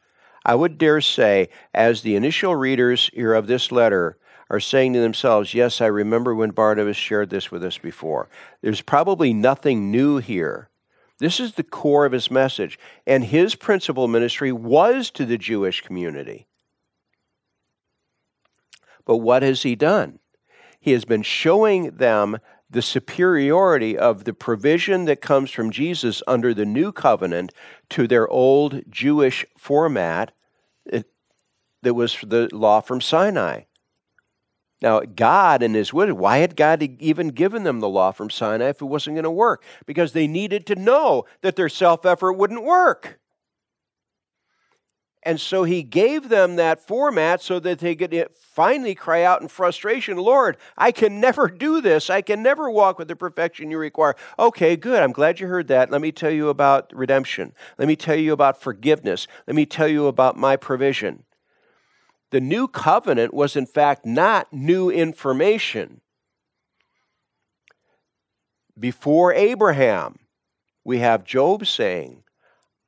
I 0.44 0.54
would 0.54 0.78
dare 0.78 1.00
say, 1.00 1.48
as 1.75 2.02
the 2.02 2.14
initial 2.14 2.54
readers 2.54 3.10
here 3.12 3.34
of 3.34 3.48
this 3.48 3.72
letter 3.72 4.16
are 4.48 4.60
saying 4.60 4.92
to 4.92 5.00
themselves, 5.00 5.54
Yes, 5.54 5.80
I 5.80 5.86
remember 5.86 6.34
when 6.34 6.50
Barnabas 6.50 6.96
shared 6.96 7.30
this 7.30 7.50
with 7.50 7.64
us 7.64 7.78
before. 7.78 8.28
There's 8.62 8.80
probably 8.80 9.32
nothing 9.32 9.90
new 9.90 10.18
here. 10.18 10.70
This 11.18 11.40
is 11.40 11.54
the 11.54 11.64
core 11.64 12.06
of 12.06 12.12
his 12.12 12.30
message. 12.30 12.78
And 13.06 13.25
his 13.25 13.54
principal 13.54 14.06
ministry 14.06 14.52
was 14.52 15.10
to 15.12 15.25
the 15.25 15.38
Jewish 15.38 15.80
community. 15.80 16.46
But 19.06 19.18
what 19.18 19.42
has 19.42 19.62
he 19.62 19.75
done? 19.75 20.18
He 20.78 20.92
has 20.92 21.06
been 21.06 21.22
showing 21.22 21.92
them 21.92 22.38
the 22.68 22.82
superiority 22.82 23.96
of 23.96 24.25
the 24.25 24.34
provision 24.34 25.04
that 25.06 25.20
comes 25.20 25.50
from 25.50 25.70
Jesus 25.70 26.22
under 26.26 26.52
the 26.52 26.66
new 26.66 26.92
covenant 26.92 27.52
to 27.90 28.06
their 28.06 28.28
old 28.28 28.82
Jewish 28.90 29.46
format 29.56 30.32
eh, 30.92 31.02
that 31.82 31.94
was 31.94 32.18
the 32.26 32.48
law 32.52 32.80
from 32.80 33.00
Sinai. 33.00 33.62
Now, 34.82 35.00
God 35.00 35.62
and 35.62 35.75
His 35.75 35.94
wisdom, 35.94 36.18
why 36.18 36.38
had 36.38 36.56
God 36.56 36.82
even 36.82 37.28
given 37.28 37.62
them 37.62 37.80
the 37.80 37.88
law 37.88 38.10
from 38.10 38.28
Sinai 38.28 38.68
if 38.68 38.82
it 38.82 38.86
wasn't 38.86 39.16
going 39.16 39.25
to 39.25 39.30
work? 39.30 39.62
Because 39.86 40.12
they 40.12 40.26
needed 40.26 40.66
to 40.66 40.75
know 40.75 41.25
that 41.40 41.56
their 41.56 41.68
self 41.68 42.04
effort 42.04 42.34
wouldn't 42.34 42.64
work. 42.64 43.18
And 45.26 45.40
so 45.40 45.64
he 45.64 45.83
gave 45.83 46.28
them 46.28 46.54
that 46.54 46.87
format 46.87 47.42
so 47.42 47.59
that 47.59 47.80
they 47.80 47.97
could 47.97 48.14
eh, 48.14 48.26
finally 48.33 48.95
cry 48.95 49.25
out 49.25 49.42
in 49.42 49.49
frustration, 49.49 50.18
Lord, 50.18 50.56
I 50.78 50.92
can 50.92 51.21
never 51.21 51.49
do 51.66 51.80
this. 51.80 52.09
I 52.09 52.23
can 52.23 52.45
never 52.45 52.71
walk 52.71 52.97
with 52.97 53.09
the 53.09 53.16
perfection 53.16 53.68
you 53.68 53.76
require. 53.76 54.14
Okay, 54.38 54.76
good. 54.76 55.02
I'm 55.02 55.11
glad 55.11 55.40
you 55.40 55.49
heard 55.49 55.66
that. 55.66 55.90
Let 55.90 56.00
me 56.00 56.12
tell 56.12 56.30
you 56.30 56.49
about 56.49 56.92
redemption. 56.95 57.54
Let 57.76 57.88
me 57.88 57.97
tell 57.97 58.14
you 58.14 58.33
about 58.33 58.62
forgiveness. 58.62 59.26
Let 59.49 59.56
me 59.56 59.66
tell 59.66 59.88
you 59.88 60.06
about 60.06 60.37
my 60.37 60.54
provision. 60.54 61.25
The 62.30 62.40
new 62.40 62.68
covenant 62.68 63.35
was, 63.35 63.56
in 63.56 63.66
fact, 63.66 64.06
not 64.06 64.52
new 64.52 64.90
information. 64.90 66.02
Before 68.78 69.33
Abraham, 69.33 70.21
we 70.85 71.00
have 71.00 71.25
Job 71.25 71.66
saying, 71.66 72.23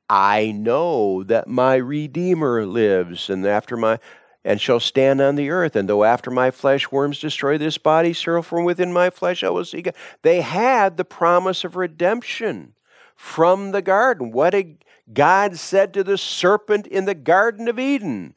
I 0.09 0.51
know 0.51 1.23
that 1.23 1.47
my 1.47 1.75
Redeemer 1.75 2.65
lives, 2.65 3.29
and 3.29 3.45
after 3.45 3.77
my 3.77 3.99
and 4.43 4.59
shall 4.59 4.79
stand 4.79 5.21
on 5.21 5.35
the 5.35 5.49
earth. 5.49 5.75
And 5.75 5.87
though 5.87 6.03
after 6.03 6.31
my 6.31 6.49
flesh 6.49 6.91
worms 6.91 7.19
destroy 7.19 7.57
this 7.57 7.77
body, 7.77 8.13
still 8.13 8.41
from 8.41 8.63
within 8.63 8.91
my 8.91 9.09
flesh 9.09 9.43
I 9.43 9.49
will 9.49 9.65
see 9.65 9.81
God. 9.81 9.95
They 10.21 10.41
had 10.41 10.97
the 10.97 11.05
promise 11.05 11.63
of 11.63 11.75
redemption 11.75 12.73
from 13.15 13.71
the 13.71 13.81
garden. 13.81 14.31
What 14.31 14.51
did 14.51 14.83
God 15.13 15.57
said 15.57 15.93
to 15.93 16.03
the 16.03 16.17
serpent 16.17 16.87
in 16.87 17.05
the 17.05 17.15
Garden 17.15 17.67
of 17.67 17.77
Eden? 17.77 18.33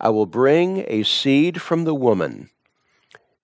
I 0.00 0.08
will 0.08 0.26
bring 0.26 0.84
a 0.88 1.04
seed 1.04 1.62
from 1.62 1.84
the 1.84 1.94
woman. 1.94 2.50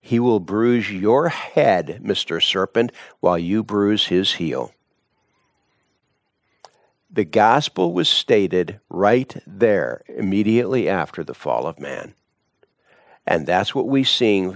He 0.01 0.19
will 0.19 0.41
bruise 0.41 0.91
your 0.91 1.29
head, 1.29 2.01
Mr. 2.03 2.43
Serpent, 2.43 2.91
while 3.21 3.39
you 3.39 3.63
bruise 3.63 4.07
his 4.07 4.35
heel 4.35 4.73
the 7.19 7.25
gospel 7.25 7.93
was 7.93 8.09
stated 8.09 8.79
right 8.89 9.43
there 9.45 10.03
immediately 10.07 10.89
after 10.89 11.25
the 11.25 11.35
fall 11.35 11.67
of 11.67 11.81
man. 11.81 12.15
And 13.27 13.45
that's 13.45 13.75
what 13.75 13.89
we 13.89 14.05
see 14.05 14.53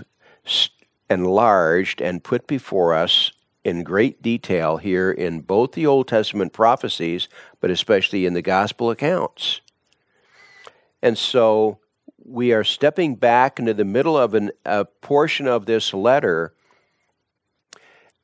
enlarged 1.11 2.00
and 2.00 2.23
put 2.23 2.47
before 2.47 2.95
us 2.95 3.33
in 3.64 3.83
great 3.83 4.23
detail 4.23 4.76
here 4.76 5.11
in 5.11 5.40
both 5.40 5.73
the 5.73 5.87
Old 5.87 6.07
Testament 6.07 6.52
prophecies, 6.52 7.28
but 7.61 7.73
especially 7.73 8.26
in 8.26 8.35
the 8.35 8.42
gospel 8.42 8.92
accounts. 8.92 9.61
And 11.02 11.19
so 11.19 11.81
we 12.25 12.52
are 12.52 12.62
stepping 12.62 13.16
back 13.16 13.59
into 13.59 13.75
the 13.75 13.85
middle 13.85 14.16
of 14.16 14.35
an, 14.35 14.52
a 14.64 14.85
portion 14.85 15.49
of 15.49 15.66
this 15.66 15.92
letter 15.92 16.54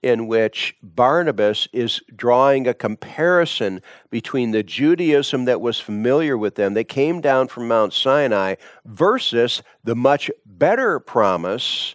in 0.08 0.26
which 0.26 0.74
Barnabas 0.82 1.68
is 1.72 2.00
drawing 2.14 2.66
a 2.66 2.74
comparison 2.74 3.80
between 4.10 4.50
the 4.50 4.62
Judaism 4.62 5.44
that 5.44 5.60
was 5.60 5.78
familiar 5.78 6.36
with 6.36 6.56
them, 6.56 6.74
that 6.74 6.88
came 6.88 7.20
down 7.20 7.46
from 7.48 7.68
Mount 7.68 7.92
Sinai, 7.92 8.56
versus 8.84 9.62
the 9.84 9.94
much 9.94 10.30
better 10.44 10.98
promise 10.98 11.94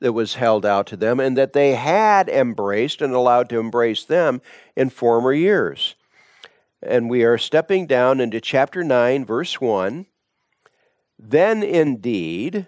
that 0.00 0.12
was 0.12 0.34
held 0.34 0.66
out 0.66 0.86
to 0.88 0.96
them 0.96 1.18
and 1.18 1.38
that 1.38 1.54
they 1.54 1.74
had 1.74 2.28
embraced 2.28 3.00
and 3.00 3.14
allowed 3.14 3.48
to 3.48 3.58
embrace 3.58 4.04
them 4.04 4.42
in 4.76 4.90
former 4.90 5.32
years. 5.32 5.94
And 6.82 7.08
we 7.08 7.24
are 7.24 7.38
stepping 7.38 7.86
down 7.86 8.20
into 8.20 8.40
chapter 8.40 8.84
9, 8.84 9.24
verse 9.24 9.60
1. 9.60 10.04
Then 11.18 11.62
indeed, 11.62 12.66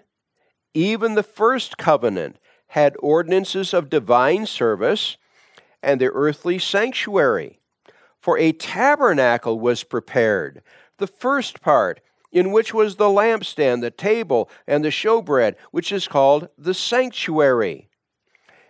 even 0.73 1.13
the 1.13 1.21
first 1.21 1.77
covenant 1.77 2.37
had 2.67 2.95
ordinances 2.99 3.73
of 3.73 3.89
divine 3.89 4.45
service 4.45 5.17
and 5.81 6.01
the 6.01 6.11
earthly 6.11 6.59
sanctuary. 6.59 7.59
For 8.19 8.37
a 8.37 8.51
tabernacle 8.51 9.59
was 9.59 9.83
prepared, 9.83 10.61
the 10.97 11.07
first 11.07 11.61
part, 11.61 12.01
in 12.31 12.51
which 12.51 12.73
was 12.73 12.95
the 12.95 13.05
lampstand, 13.05 13.81
the 13.81 13.91
table, 13.91 14.49
and 14.67 14.83
the 14.83 14.89
showbread, 14.89 15.55
which 15.71 15.91
is 15.91 16.07
called 16.07 16.49
the 16.57 16.73
sanctuary. 16.73 17.87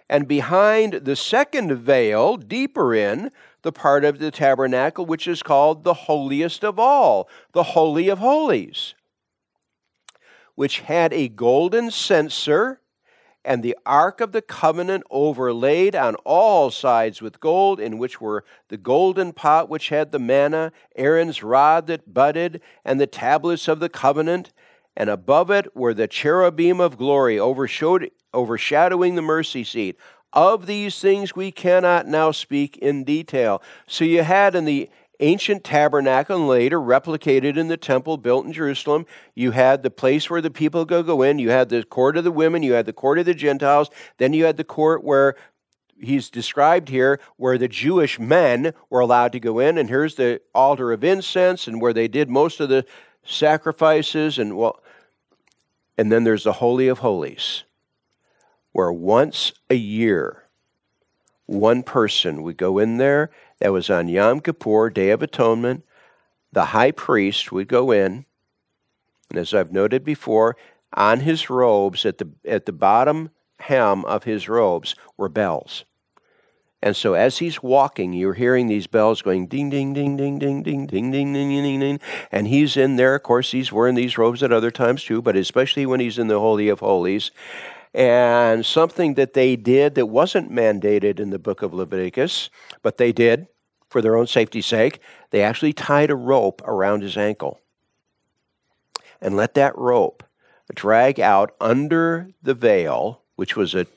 And 0.09 0.27
behind 0.27 0.93
the 0.93 1.15
second 1.15 1.73
veil, 1.73 2.37
deeper 2.37 2.93
in, 2.93 3.31
the 3.63 3.71
part 3.71 4.05
of 4.05 4.19
the 4.19 4.31
tabernacle 4.31 5.05
which 5.05 5.27
is 5.27 5.43
called 5.43 5.83
the 5.83 5.93
holiest 5.93 6.63
of 6.63 6.79
all, 6.79 7.27
the 7.51 7.63
Holy 7.63 8.07
of 8.07 8.19
Holies, 8.19 8.93
which 10.55 10.81
had 10.81 11.11
a 11.11 11.27
golden 11.27 11.91
censer 11.91 12.79
and 13.47 13.63
the 13.63 13.77
Ark 13.85 14.19
of 14.19 14.33
the 14.33 14.41
Covenant 14.41 15.05
overlaid 15.09 15.95
on 15.95 16.15
all 16.25 16.69
sides 16.69 17.21
with 17.21 17.39
gold, 17.39 17.79
in 17.79 17.97
which 17.97 18.19
were 18.19 18.43
the 18.67 18.75
golden 18.75 19.31
pot 19.31 19.69
which 19.69 19.87
had 19.87 20.11
the 20.11 20.19
manna, 20.19 20.73
Aaron's 20.97 21.41
rod 21.41 21.87
that 21.87 22.13
budded, 22.13 22.61
and 22.83 22.99
the 22.99 23.07
tablets 23.07 23.69
of 23.69 23.79
the 23.79 23.87
covenant, 23.87 24.51
and 24.97 25.09
above 25.09 25.49
it 25.49 25.73
were 25.73 25.93
the 25.93 26.09
cherubim 26.09 26.81
of 26.81 26.97
glory 26.97 27.39
overshadowing 27.39 29.15
the 29.15 29.21
mercy 29.21 29.63
seat. 29.63 29.97
Of 30.33 30.65
these 30.65 30.99
things 30.99 31.33
we 31.33 31.51
cannot 31.53 32.05
now 32.05 32.31
speak 32.31 32.75
in 32.77 33.05
detail. 33.05 33.63
So 33.87 34.03
you 34.03 34.23
had 34.23 34.55
in 34.55 34.65
the 34.65 34.89
ancient 35.19 35.63
tabernacle 35.63 36.37
and 36.37 36.47
later 36.47 36.79
replicated 36.79 37.57
in 37.57 37.67
the 37.67 37.77
temple 37.77 38.17
built 38.17 38.45
in 38.45 38.53
Jerusalem. 38.53 39.05
You 39.35 39.51
had 39.51 39.83
the 39.83 39.89
place 39.89 40.29
where 40.29 40.41
the 40.41 40.51
people 40.51 40.85
go 40.85 41.03
go 41.03 41.21
in. 41.21 41.39
You 41.39 41.49
had 41.49 41.69
the 41.69 41.83
court 41.83 42.17
of 42.17 42.23
the 42.23 42.31
women. 42.31 42.63
You 42.63 42.73
had 42.73 42.85
the 42.85 42.93
court 42.93 43.19
of 43.19 43.25
the 43.25 43.33
Gentiles. 43.33 43.89
Then 44.17 44.33
you 44.33 44.45
had 44.45 44.57
the 44.57 44.63
court 44.63 45.03
where 45.03 45.35
he's 45.99 46.29
described 46.29 46.89
here 46.89 47.19
where 47.37 47.57
the 47.57 47.67
Jewish 47.67 48.19
men 48.19 48.73
were 48.89 48.99
allowed 48.99 49.31
to 49.31 49.39
go 49.39 49.59
in. 49.59 49.77
And 49.77 49.89
here's 49.89 50.15
the 50.15 50.41
altar 50.53 50.91
of 50.91 51.03
incense 51.03 51.67
and 51.67 51.81
where 51.81 51.93
they 51.93 52.07
did 52.07 52.29
most 52.29 52.59
of 52.59 52.69
the 52.69 52.85
sacrifices 53.27 54.39
and 54.39 54.55
well 54.55 54.81
and 55.97 56.11
then 56.11 56.23
there's 56.23 56.45
the 56.45 56.53
holy 56.53 56.87
of 56.87 56.99
holies 56.99 57.63
where 58.71 58.91
once 58.91 59.51
a 59.69 59.75
year 59.75 60.43
one 61.45 61.83
person 61.83 62.41
would 62.43 62.55
go 62.55 62.77
in 62.77 62.97
there 62.97 63.29
that 63.59 63.71
was 63.71 63.89
on 63.89 64.07
Yom 64.07 64.39
Kippur, 64.39 64.89
Day 64.89 65.09
of 65.09 65.21
Atonement. 65.21 65.83
The 66.51 66.65
high 66.65 66.91
priest 66.91 67.51
would 67.51 67.67
go 67.67 67.91
in, 67.91 68.25
and 69.29 69.39
as 69.39 69.53
I've 69.53 69.71
noted 69.71 70.03
before, 70.03 70.55
on 70.93 71.21
his 71.21 71.49
robes, 71.49 72.05
at 72.05 72.17
the, 72.17 72.29
at 72.45 72.65
the 72.65 72.71
bottom 72.71 73.31
hem 73.59 74.05
of 74.05 74.23
his 74.23 74.47
robes, 74.47 74.95
were 75.17 75.29
bells. 75.29 75.83
And 76.81 76.95
so 76.95 77.15
as 77.15 77.39
he's 77.39 77.63
walking, 77.63 78.13
you're 78.13 78.35
hearing 78.35 78.67
these 78.67 78.85
bells 78.85 79.23
going 79.23 79.47
ding, 79.47 79.69
ding, 79.69 79.93
ding, 79.93 80.15
ding, 80.15 80.37
ding, 80.37 80.61
ding, 80.61 80.85
ding, 80.85 81.11
ding, 81.11 81.33
ding, 81.33 81.49
ding, 81.49 81.79
ding. 81.79 81.99
And 82.31 82.47
he's 82.47 82.77
in 82.77 82.97
there. 82.97 83.15
Of 83.15 83.23
course, 83.23 83.51
he's 83.51 83.71
wearing 83.71 83.95
these 83.95 84.17
robes 84.17 84.43
at 84.43 84.53
other 84.53 84.69
times 84.69 85.03
too, 85.03 85.21
but 85.21 85.35
especially 85.35 85.87
when 85.87 85.99
he's 85.99 86.19
in 86.19 86.27
the 86.27 86.39
Holy 86.39 86.69
of 86.69 86.79
Holies. 86.79 87.31
And 87.97 88.63
something 88.63 89.15
that 89.15 89.33
they 89.33 89.55
did 89.55 89.95
that 89.95 90.05
wasn't 90.05 90.51
mandated 90.51 91.19
in 91.19 91.31
the 91.31 91.39
book 91.39 91.63
of 91.63 91.73
Leviticus, 91.73 92.51
but 92.83 92.97
they 92.97 93.11
did 93.11 93.47
for 93.89 94.03
their 94.03 94.15
own 94.15 94.27
safety's 94.27 94.67
sake, 94.67 94.99
they 95.31 95.41
actually 95.41 95.73
tied 95.73 96.11
a 96.11 96.15
rope 96.15 96.61
around 96.63 97.01
his 97.01 97.17
ankle 97.17 97.59
and 99.19 99.35
let 99.35 99.55
that 99.55 99.75
rope 99.75 100.23
drag 100.75 101.19
out 101.19 101.55
under 101.59 102.29
the 102.43 102.53
veil, 102.53 103.23
which 103.35 103.55
was 103.55 103.73
a 103.73 103.87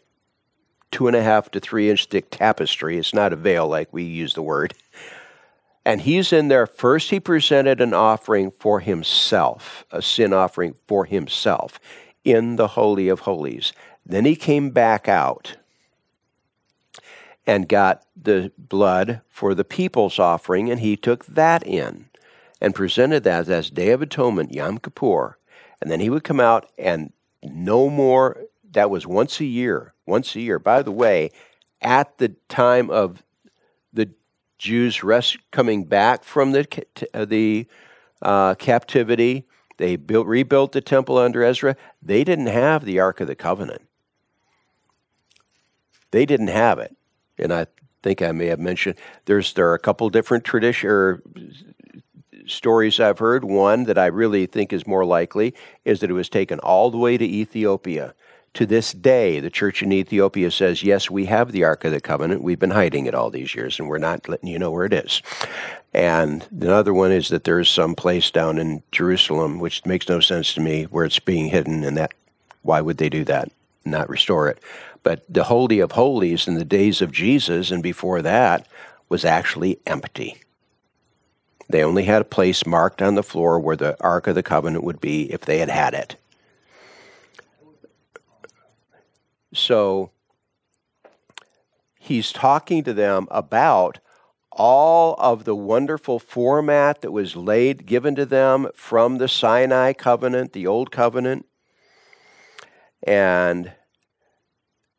two 0.91 1.07
and 1.07 1.15
a 1.15 1.23
half 1.23 1.51
to 1.51 1.61
three 1.61 1.91
inch 1.91 2.07
thick 2.07 2.31
tapestry. 2.31 2.97
It's 2.97 3.13
not 3.13 3.35
a 3.35 3.37
veil 3.37 3.69
like 3.69 3.93
we 3.93 4.05
use 4.05 4.33
the 4.33 4.43
word. 4.43 4.73
And 5.85 6.01
he's 6.01 6.33
in 6.33 6.49
there. 6.49 6.67
First, 6.67 7.11
he 7.11 7.21
presented 7.21 7.83
an 7.83 7.93
offering 7.93 8.51
for 8.51 8.81
himself, 8.81 9.85
a 9.91 10.01
sin 10.01 10.33
offering 10.33 10.75
for 10.87 11.05
himself 11.05 11.79
in 12.25 12.57
the 12.57 12.69
Holy 12.69 13.09
of 13.09 13.21
Holies. 13.21 13.73
Then 14.05 14.25
he 14.25 14.37
came 14.37 14.71
back 14.71 15.09
out 15.09 15.57
and 17.47 17.69
got 17.69 18.05
the 18.21 18.53
blood 18.59 19.23
for 19.29 19.55
the 19.55 19.65
people's 19.65 20.19
offering, 20.19 20.71
and 20.71 20.81
he 20.81 20.97
took 20.97 21.27
that 21.27 21.67
in 21.67 22.07
and 22.61 22.75
presented 22.75 23.25
that 23.25 23.49
as 23.49 23.71
Day 23.71 23.91
of 23.91 24.03
Atonement, 24.03 24.53
Yom 24.53 24.79
Kippur. 24.79 25.39
And 25.81 25.91
then 25.91 26.01
he 26.01 26.11
would 26.11 26.25
come 26.25 26.41
out 26.41 26.71
and 26.79 27.13
no 27.43 27.89
more, 27.89 28.45
that 28.73 28.91
was 28.91 29.07
once 29.07 29.41
a 29.41 29.45
year, 29.45 29.95
once 30.07 30.37
a 30.37 30.41
year. 30.41 30.59
By 30.59 30.83
the 30.83 30.93
way, 30.93 31.31
at 31.81 32.19
the 32.19 32.31
time 32.49 32.91
of 32.91 33.23
the 33.93 34.11
Jews 34.59 35.03
rest, 35.03 35.39
coming 35.51 35.85
back 35.85 36.23
from 36.23 36.53
the, 36.53 36.85
the 37.15 37.67
uh, 38.21 38.55
captivity, 38.57 39.47
they 39.79 39.97
built, 39.97 40.27
rebuilt 40.27 40.73
the 40.73 40.83
temple 40.83 41.17
under 41.17 41.43
Ezra. 41.43 41.77
They 42.03 42.23
didn't 42.25 42.49
have 42.49 42.85
the 42.85 43.01
Ark 43.01 43.21
of 43.21 43.27
the 43.27 43.35
Covenant. 43.35 43.83
They 46.11 46.27
didn't 46.27 46.49
have 46.49 46.79
it 46.79 46.96
and 47.40 47.53
I 47.53 47.66
think 48.03 48.23
I 48.23 48.33
may 48.33 48.46
have 48.46 48.61
mentioned 48.61 48.96
there's 49.25 49.53
there 49.55 49.68
are 49.68 49.75
a 49.75 49.79
couple 49.79 50.09
different 50.11 50.44
tradition 50.44 50.88
or 50.88 51.23
stories 52.46 53.01
I've 53.01 53.18
heard. 53.18 53.44
One 53.44 53.85
that 53.85 53.99
I 53.99 54.07
really 54.07 54.46
think 54.46 54.73
is 54.73 54.87
more 54.87 55.05
likely 55.05 55.55
is 55.85 56.01
that 56.01 56.11
it 56.11 56.14
was 56.14 56.29
taken 56.29 56.59
all 56.61 56.90
the 56.90 56.99
way 56.99 57.16
to 57.16 57.25
Ethiopia. 57.25 58.14
To 58.55 58.66
this 58.66 58.92
day, 58.92 59.38
the 59.38 59.51
church 59.51 59.81
in 59.81 59.92
Ethiopia 59.92 60.51
says, 60.51 60.83
Yes, 60.83 61.09
we 61.09 61.27
have 61.27 61.53
the 61.53 61.62
Ark 61.62 61.85
of 61.85 61.92
the 61.92 62.01
Covenant. 62.01 62.42
We've 62.42 62.59
been 62.59 62.73
hiding 62.73 63.07
it 63.07 63.14
all 63.14 63.31
these 63.31 63.55
years, 63.55 63.79
and 63.79 63.88
we're 63.88 63.99
not 63.99 64.29
letting 64.29 64.49
you 64.49 64.59
know 64.59 64.73
where 64.73 64.87
it 64.87 64.92
is. 64.92 65.23
And 65.94 66.44
another 66.51 66.92
one 66.92 67.12
is 67.12 67.29
that 67.29 67.44
there's 67.44 67.70
some 67.70 67.94
place 67.94 68.29
down 68.33 68.59
in 68.59 68.83
Jerusalem, 68.90 69.61
which 69.61 69.87
makes 69.87 70.09
no 70.09 70.18
sense 70.18 70.53
to 70.55 70.61
me, 70.61 70.85
where 70.85 71.05
it's 71.05 71.20
being 71.20 71.46
hidden, 71.46 71.85
and 71.85 71.96
that 71.96 72.12
why 72.62 72.81
would 72.81 72.96
they 72.96 73.09
do 73.09 73.25
that? 73.27 73.53
Not 73.85 74.09
restore 74.09 74.49
it. 74.49 74.59
But 75.03 75.25
the 75.29 75.45
Holy 75.45 75.81
of 75.81 75.93
Holies 75.93 76.47
in 76.47 76.55
the 76.55 76.65
days 76.65 77.01
of 77.01 77.13
Jesus 77.13 77.71
and 77.71 77.83
before 77.83 78.23
that 78.23 78.67
was 79.09 79.25
actually 79.25 79.81
empty. 79.87 80.43
They 81.69 81.85
only 81.85 82.05
had 82.05 82.23
a 82.23 82.25
place 82.25 82.67
marked 82.67 83.01
on 83.01 83.15
the 83.15 83.23
floor 83.23 83.59
where 83.61 83.77
the 83.77 83.97
Ark 84.03 84.27
of 84.27 84.35
the 84.35 84.43
Covenant 84.43 84.85
would 84.85 85.01
be 85.01 85.33
if 85.33 85.43
they 85.43 85.59
had 85.59 85.71
had 85.71 85.95
it. 85.95 86.17
So 89.53 90.11
he's 91.99 92.33
talking 92.33 92.85
to 92.85 92.93
them 92.93 93.29
about 93.31 93.99
all 94.53 95.15
of 95.19 95.45
the 95.45 95.55
wonderful 95.55 96.19
format 96.19 97.01
that 97.03 97.13
was 97.13 97.37
laid 97.37 97.87
given 97.87 98.15
to 98.17 98.27
them 98.27 98.69
from 98.75 99.19
the 99.19 99.29
Sinai 99.29 99.93
covenant, 99.93 100.53
the 100.53 100.67
old 100.67 100.91
covenant. 100.91 101.47
And 103.03 103.73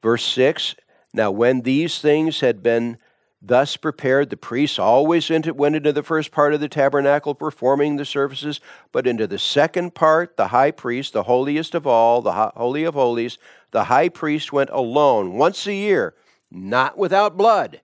Verse 0.01 0.23
6 0.25 0.75
Now, 1.13 1.31
when 1.31 1.61
these 1.61 1.99
things 1.99 2.39
had 2.39 2.63
been 2.63 2.97
thus 3.41 3.77
prepared, 3.77 4.29
the 4.29 4.37
priests 4.37 4.79
always 4.79 5.29
went 5.29 5.75
into 5.75 5.91
the 5.91 6.03
first 6.03 6.31
part 6.31 6.53
of 6.53 6.59
the 6.59 6.69
tabernacle 6.69 7.33
performing 7.33 7.95
the 7.95 8.05
services, 8.05 8.59
but 8.91 9.07
into 9.07 9.27
the 9.27 9.39
second 9.39 9.95
part, 9.95 10.37
the 10.37 10.49
high 10.49 10.71
priest, 10.71 11.13
the 11.13 11.23
holiest 11.23 11.73
of 11.73 11.87
all, 11.87 12.21
the 12.21 12.31
Holy 12.31 12.83
of 12.83 12.93
Holies, 12.93 13.37
the 13.71 13.85
high 13.85 14.09
priest 14.09 14.53
went 14.53 14.69
alone 14.69 15.33
once 15.33 15.65
a 15.65 15.73
year, 15.73 16.13
not 16.51 16.97
without 16.97 17.37
blood, 17.37 17.81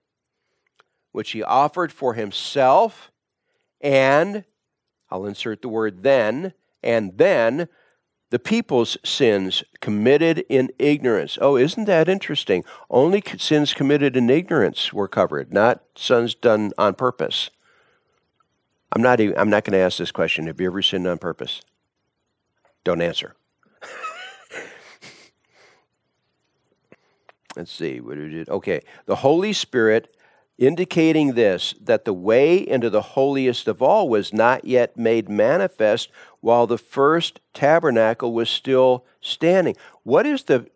which 1.12 1.30
he 1.30 1.42
offered 1.42 1.92
for 1.92 2.14
himself 2.14 3.10
and, 3.80 4.44
I'll 5.10 5.26
insert 5.26 5.62
the 5.62 5.68
word 5.68 6.02
then, 6.02 6.52
and 6.82 7.16
then 7.16 7.68
the 8.30 8.38
people's 8.38 8.96
sins 9.04 9.64
committed 9.80 10.44
in 10.48 10.70
ignorance. 10.78 11.38
Oh, 11.40 11.56
isn't 11.56 11.86
that 11.86 12.08
interesting? 12.08 12.64
Only 12.90 13.22
sins 13.38 13.72
committed 13.72 14.16
in 14.16 14.28
ignorance 14.28 14.92
were 14.92 15.08
covered, 15.08 15.52
not 15.52 15.82
sins 15.96 16.34
done 16.34 16.72
on 16.76 16.94
purpose. 16.94 17.50
I'm 18.94 19.02
not 19.02 19.20
I'm 19.20 19.50
not 19.50 19.64
going 19.64 19.72
to 19.72 19.78
ask 19.78 19.98
this 19.98 20.12
question. 20.12 20.46
Have 20.46 20.60
you 20.60 20.66
ever 20.66 20.82
sinned 20.82 21.06
on 21.06 21.18
purpose? 21.18 21.60
Don't 22.84 23.02
answer. 23.02 23.34
Let's 27.56 27.72
see. 27.72 28.00
What 28.00 28.16
did 28.16 28.34
it? 28.34 28.48
Okay. 28.48 28.80
The 29.06 29.16
Holy 29.16 29.52
Spirit 29.52 30.14
indicating 30.58 31.34
this 31.34 31.74
that 31.80 32.04
the 32.04 32.12
way 32.12 32.56
into 32.56 32.90
the 32.90 33.00
holiest 33.00 33.68
of 33.68 33.80
all 33.80 34.08
was 34.08 34.32
not 34.32 34.64
yet 34.64 34.96
made 34.96 35.28
manifest 35.28 36.10
while 36.40 36.66
the 36.66 36.78
first 36.78 37.40
tabernacle 37.54 38.32
was 38.32 38.50
still 38.50 39.04
standing. 39.20 39.76
What 40.02 40.26
is 40.26 40.44
the 40.44 40.68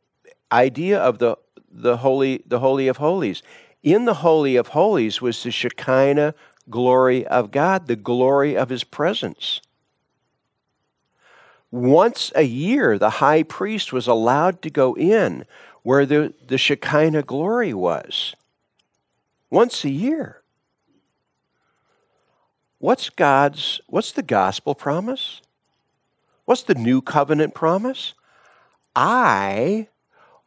idea 0.52 0.98
of 0.98 1.18
the 1.18 1.36
the 1.72 1.98
holy 1.98 2.42
the 2.46 2.60
holy 2.60 2.88
of 2.88 2.98
holies. 2.98 3.42
In 3.82 4.04
the 4.04 4.14
holy 4.14 4.56
of 4.56 4.68
holies 4.68 5.20
was 5.20 5.42
the 5.42 5.50
Shekinah 5.50 6.34
glory 6.70 7.26
of 7.26 7.50
God, 7.50 7.88
the 7.88 7.96
glory 7.96 8.56
of 8.56 8.68
his 8.68 8.84
presence. 8.84 9.60
Once 11.70 12.30
a 12.36 12.42
year, 12.42 12.98
the 12.98 13.10
high 13.10 13.42
priest 13.42 13.92
was 13.92 14.06
allowed 14.06 14.60
to 14.62 14.70
go 14.70 14.94
in 14.94 15.46
where 15.82 16.06
the, 16.06 16.32
the 16.46 16.58
Shekinah 16.58 17.22
glory 17.22 17.74
was. 17.74 18.36
Once 19.52 19.84
a 19.84 19.90
year. 19.90 20.40
What's 22.78 23.10
God's, 23.10 23.82
what's 23.86 24.10
the 24.10 24.22
gospel 24.22 24.74
promise? 24.74 25.42
What's 26.46 26.62
the 26.62 26.74
new 26.74 27.02
covenant 27.02 27.52
promise? 27.52 28.14
I, 28.96 29.88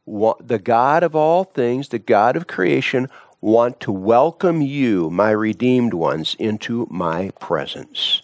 want, 0.07 0.47
the 0.47 0.57
God 0.57 1.03
of 1.03 1.15
all 1.15 1.43
things, 1.43 1.89
the 1.89 1.99
God 1.99 2.35
of 2.35 2.47
creation, 2.47 3.07
want 3.41 3.79
to 3.81 3.91
welcome 3.91 4.63
you, 4.63 5.11
my 5.11 5.29
redeemed 5.29 5.93
ones, 5.93 6.35
into 6.39 6.87
my 6.89 7.29
presence. 7.39 8.23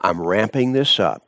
I'm 0.00 0.22
ramping 0.22 0.72
this 0.72 0.98
up. 0.98 1.25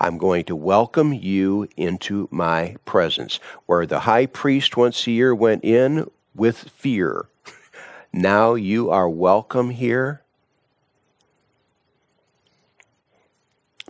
I'm 0.00 0.16
going 0.16 0.44
to 0.44 0.54
welcome 0.54 1.12
you 1.12 1.68
into 1.76 2.28
my 2.30 2.76
presence. 2.84 3.40
Where 3.66 3.84
the 3.84 4.00
high 4.00 4.26
priest 4.26 4.76
once 4.76 5.06
a 5.06 5.10
year 5.10 5.34
went 5.34 5.64
in 5.64 6.08
with 6.34 6.56
fear, 6.70 7.28
now 8.12 8.54
you 8.54 8.90
are 8.90 9.08
welcome 9.08 9.70
here. 9.70 10.22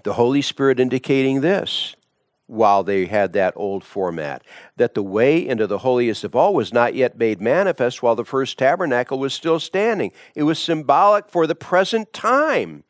The 0.05 0.15
Holy 0.15 0.41
Spirit 0.41 0.81
indicating 0.81 1.43
this 1.43 1.95
while 2.47 2.83
they 2.83 3.05
had 3.05 3.35
that 3.35 3.53
old 3.57 3.85
format, 3.85 4.43
that 4.77 4.95
the 4.95 5.03
way 5.03 5.47
into 5.47 5.67
the 5.67 5.79
holiest 5.79 6.25
of 6.25 6.35
all 6.35 6.55
was 6.55 6.73
not 6.73 6.95
yet 6.95 7.19
made 7.19 7.43
manifest 7.43 8.03
while 8.03 8.17
the 8.17 8.25
first 8.25 8.57
tabernacle 8.57 9.19
was 9.19 9.35
still 9.35 9.61
standing. 9.61 10.11
It 10.35 10.45
was 10.45 10.59
symbolic 10.59 11.29
for 11.29 11.47
the 11.47 11.55
present 11.55 12.15
time 12.15 12.85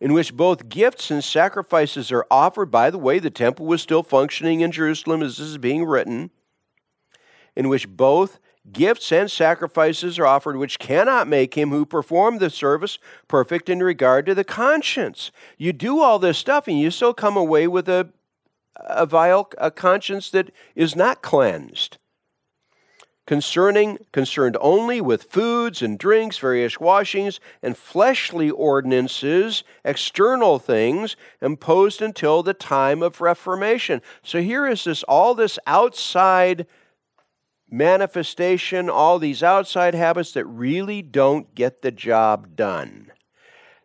in 0.00 0.12
which 0.12 0.36
both 0.36 0.68
gifts 0.68 1.10
and 1.10 1.22
sacrifices 1.22 2.12
are 2.12 2.26
offered. 2.30 2.70
By 2.70 2.90
the 2.90 2.98
way, 2.98 3.18
the 3.18 3.30
temple 3.30 3.66
was 3.66 3.82
still 3.82 4.02
functioning 4.02 4.60
in 4.60 4.72
Jerusalem 4.72 5.22
as 5.22 5.38
this 5.38 5.48
is 5.48 5.58
being 5.58 5.84
written, 5.84 6.30
in 7.56 7.68
which 7.68 7.88
both 7.88 8.38
gifts 8.72 9.10
and 9.12 9.30
sacrifices 9.30 10.18
are 10.18 10.26
offered, 10.26 10.56
which 10.56 10.78
cannot 10.78 11.26
make 11.26 11.54
him 11.54 11.70
who 11.70 11.86
performed 11.86 12.40
the 12.40 12.50
service 12.50 12.98
perfect 13.26 13.68
in 13.68 13.82
regard 13.82 14.26
to 14.26 14.34
the 14.34 14.44
conscience. 14.44 15.30
You 15.56 15.72
do 15.72 16.00
all 16.00 16.18
this 16.18 16.38
stuff 16.38 16.68
and 16.68 16.78
you 16.78 16.90
still 16.90 17.14
come 17.14 17.36
away 17.36 17.66
with 17.66 17.88
a 17.88 18.10
a 18.80 19.06
vile 19.06 19.50
a 19.58 19.72
conscience 19.72 20.30
that 20.30 20.52
is 20.76 20.94
not 20.94 21.22
cleansed. 21.22 21.98
Concerning, 23.28 23.98
concerned 24.10 24.56
only 24.58 25.02
with 25.02 25.30
foods 25.30 25.82
and 25.82 25.98
drinks, 25.98 26.38
various 26.38 26.80
washings, 26.80 27.40
and 27.62 27.76
fleshly 27.76 28.48
ordinances, 28.48 29.64
external 29.84 30.58
things, 30.58 31.14
imposed 31.42 32.00
until 32.00 32.42
the 32.42 32.54
time 32.54 33.02
of 33.02 33.20
Reformation. 33.20 34.00
So 34.22 34.40
here 34.40 34.66
is 34.66 34.84
this 34.84 35.02
all 35.02 35.34
this 35.34 35.58
outside 35.66 36.66
manifestation, 37.68 38.88
all 38.88 39.18
these 39.18 39.42
outside 39.42 39.94
habits 39.94 40.32
that 40.32 40.46
really 40.46 41.02
don't 41.02 41.54
get 41.54 41.82
the 41.82 41.90
job 41.90 42.56
done. 42.56 43.07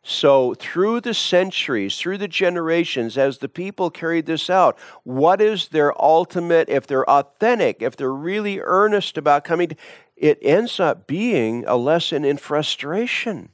So, 0.05 0.53
through 0.55 0.99
the 0.99 1.13
centuries, 1.13 1.97
through 1.97 2.17
the 2.17 2.27
generations, 2.27 3.17
as 3.17 3.37
the 3.37 3.47
people 3.47 3.89
carried 3.89 4.25
this 4.25 4.49
out, 4.49 4.77
what 5.03 5.39
is 5.39 5.69
their 5.69 5.99
ultimate, 6.01 6.67
if 6.67 6.85
they're 6.85 7.09
authentic, 7.09 7.81
if 7.81 7.95
they're 7.95 8.11
really 8.11 8.59
earnest 8.59 9.17
about 9.17 9.45
coming, 9.45 9.77
it 10.17 10.39
ends 10.41 10.81
up 10.81 11.07
being 11.07 11.63
a 11.67 11.77
lesson 11.77 12.25
in 12.25 12.35
frustration. 12.35 13.49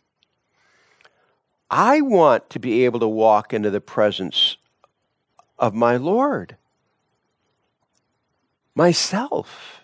I 1.69 2.01
want 2.01 2.49
to 2.49 2.59
be 2.59 2.83
able 2.83 2.99
to 3.01 3.07
walk 3.07 3.53
into 3.53 3.69
the 3.69 3.81
presence 3.81 4.57
of 5.59 5.75
my 5.75 5.97
Lord 5.97 6.57
myself, 8.73 9.81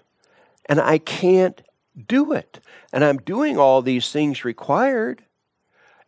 and 0.66 0.80
I 0.80 0.98
can't 0.98 1.62
do 2.08 2.32
it. 2.32 2.60
And 2.92 3.04
I'm 3.04 3.18
doing 3.18 3.60
all 3.60 3.82
these 3.82 4.12
things 4.12 4.46
required 4.46 5.25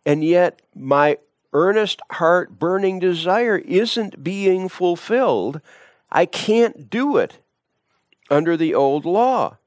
and 0.07 0.23
yet 0.23 0.61
my 0.73 1.17
earnest 1.51 1.99
heart 2.13 2.57
burning 2.57 2.97
desire 2.97 3.57
isn't 3.57 4.23
being 4.23 4.69
fulfilled. 4.69 5.59
I 6.09 6.25
can't 6.25 6.89
do 6.89 7.17
it 7.17 7.39
under 8.31 8.55
the 8.55 8.73
old 8.73 9.03
law. 9.03 9.57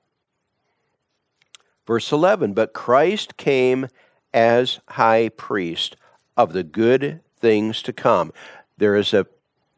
Verse 1.87 2.11
11 2.11 2.55
But 2.55 2.73
Christ 2.73 3.37
came 3.37 3.89
as 4.33 4.81
high 4.89 5.29
priest 5.29 5.97
of 6.39 6.55
the 6.55 6.65
good 6.65 7.21
things 7.39 7.83
to 7.83 7.93
come. 7.93 8.33
There 8.79 8.97
is 8.97 9.13
a 9.13 9.27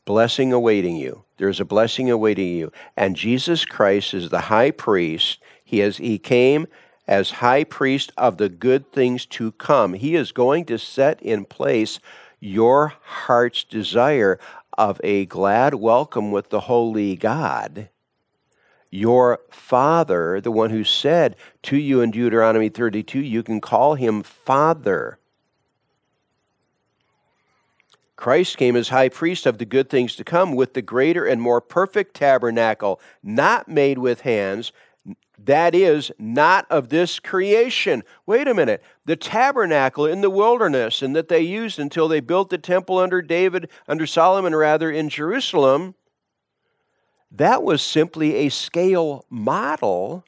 blessing 0.05 0.53
awaiting 0.53 0.94
you. 0.94 1.25
There 1.38 1.48
is 1.48 1.59
a 1.59 1.64
blessing 1.64 2.09
awaiting 2.09 2.55
you. 2.55 2.70
And 2.96 3.16
Jesus 3.16 3.64
Christ 3.64 4.14
is 4.14 4.31
the 4.31 4.42
high 4.42 4.70
priest. 4.70 5.40
He 5.64 5.81
has 5.81 5.96
he 5.96 6.18
came 6.18 6.68
as 7.06 7.30
high 7.32 7.64
priest 7.64 8.12
of 8.16 8.36
the 8.36 8.48
good 8.48 8.92
things 8.92 9.26
to 9.26 9.52
come. 9.52 9.94
He 9.94 10.14
is 10.14 10.32
going 10.32 10.64
to 10.66 10.78
set 10.78 11.20
in 11.22 11.44
place 11.44 12.00
your 12.40 12.94
heart's 13.02 13.64
desire 13.64 14.38
of 14.78 15.00
a 15.04 15.26
glad 15.26 15.74
welcome 15.74 16.30
with 16.30 16.50
the 16.50 16.60
holy 16.60 17.16
God. 17.16 17.88
Your 18.90 19.40
Father, 19.50 20.40
the 20.40 20.50
one 20.50 20.70
who 20.70 20.84
said 20.84 21.36
to 21.62 21.76
you 21.76 22.00
in 22.00 22.10
Deuteronomy 22.10 22.68
32, 22.68 23.20
you 23.20 23.42
can 23.42 23.60
call 23.60 23.94
him 23.94 24.22
Father. 24.22 25.18
Christ 28.16 28.56
came 28.56 28.76
as 28.76 28.90
high 28.90 29.08
priest 29.08 29.46
of 29.46 29.58
the 29.58 29.64
good 29.64 29.90
things 29.90 30.14
to 30.16 30.24
come 30.24 30.54
with 30.54 30.74
the 30.74 30.82
greater 30.82 31.24
and 31.24 31.40
more 31.40 31.60
perfect 31.60 32.14
tabernacle, 32.14 33.00
not 33.22 33.66
made 33.66 33.98
with 33.98 34.20
hands, 34.20 34.70
that 35.44 35.74
is 35.74 36.12
not 36.18 36.66
of 36.70 36.88
this 36.88 37.18
creation. 37.18 38.02
Wait 38.26 38.46
a 38.46 38.55
minute. 38.55 38.83
The 39.05 39.16
tabernacle 39.16 40.07
in 40.07 40.20
the 40.20 40.31
wilderness 40.31 41.02
and 41.02 41.16
that 41.16 41.28
they 41.28 41.40
used 41.40 41.78
until 41.78 42.09
they 42.09 42.20
built 42.20 42.50
the 42.50 42.59
temple 42.59 42.98
under 42.98 43.22
David, 43.22 43.68
under 43.88 44.07
Solomon 44.07 44.55
rather, 44.55 44.90
in 44.90 45.09
Jerusalem, 45.09 45.94
that 47.31 47.62
was 47.62 47.83
simply 47.83 48.35
a 48.35 48.48
scale 48.50 49.24
model 49.31 50.24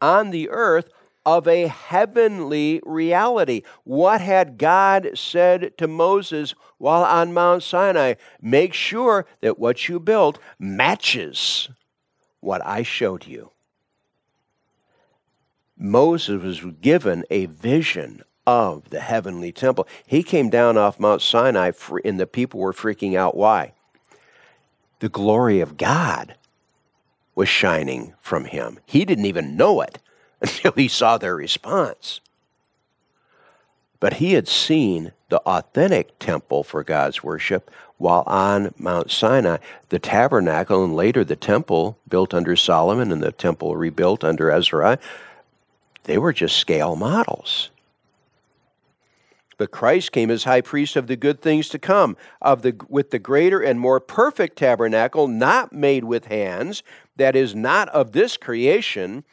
on 0.00 0.30
the 0.30 0.50
earth 0.50 0.88
of 1.24 1.48
a 1.48 1.68
heavenly 1.68 2.82
reality. 2.84 3.62
What 3.84 4.20
had 4.20 4.58
God 4.58 5.10
said 5.14 5.78
to 5.78 5.88
Moses 5.88 6.54
while 6.78 7.04
on 7.04 7.32
Mount 7.32 7.62
Sinai? 7.62 8.14
Make 8.42 8.74
sure 8.74 9.26
that 9.40 9.58
what 9.58 9.88
you 9.88 9.98
built 10.00 10.38
matches 10.58 11.70
what 12.40 12.64
I 12.66 12.82
showed 12.82 13.26
you. 13.26 13.53
Moses 15.76 16.42
was 16.42 16.72
given 16.80 17.24
a 17.30 17.46
vision 17.46 18.22
of 18.46 18.90
the 18.90 19.00
heavenly 19.00 19.52
temple. 19.52 19.88
He 20.06 20.22
came 20.22 20.50
down 20.50 20.76
off 20.76 21.00
Mount 21.00 21.22
Sinai, 21.22 21.72
and 22.04 22.20
the 22.20 22.26
people 22.26 22.60
were 22.60 22.72
freaking 22.72 23.16
out. 23.16 23.36
Why? 23.36 23.72
The 25.00 25.08
glory 25.08 25.60
of 25.60 25.76
God 25.76 26.36
was 27.34 27.48
shining 27.48 28.14
from 28.20 28.44
him. 28.44 28.78
He 28.86 29.04
didn't 29.04 29.26
even 29.26 29.56
know 29.56 29.80
it 29.80 29.98
until 30.40 30.72
he 30.72 30.88
saw 30.88 31.18
their 31.18 31.34
response. 31.34 32.20
But 34.00 34.14
he 34.14 34.34
had 34.34 34.46
seen 34.46 35.12
the 35.30 35.40
authentic 35.40 36.18
temple 36.18 36.62
for 36.62 36.84
God's 36.84 37.24
worship 37.24 37.70
while 37.96 38.22
on 38.26 38.74
Mount 38.76 39.10
Sinai. 39.10 39.56
The 39.88 39.98
tabernacle 39.98 40.84
and 40.84 40.94
later 40.94 41.24
the 41.24 41.36
temple 41.36 41.98
built 42.08 42.34
under 42.34 42.54
Solomon 42.54 43.10
and 43.10 43.22
the 43.22 43.32
temple 43.32 43.76
rebuilt 43.76 44.22
under 44.22 44.50
Ezra 44.50 44.98
they 46.04 46.18
were 46.18 46.32
just 46.32 46.56
scale 46.56 46.96
models. 46.96 47.70
But 49.56 49.70
Christ 49.70 50.12
came 50.12 50.30
as 50.30 50.44
high 50.44 50.60
priest 50.60 50.96
of 50.96 51.06
the 51.06 51.16
good 51.16 51.40
things 51.40 51.68
to 51.70 51.78
come, 51.78 52.16
of 52.42 52.62
the, 52.62 52.76
with 52.88 53.10
the 53.10 53.18
greater 53.18 53.60
and 53.60 53.78
more 53.78 54.00
perfect 54.00 54.56
tabernacle, 54.58 55.28
not 55.28 55.72
made 55.72 56.04
with 56.04 56.26
hands, 56.26 56.82
that 57.16 57.36
is, 57.36 57.54
not 57.54 57.88
of 57.90 58.12
this 58.12 58.36
creation, 58.36 59.24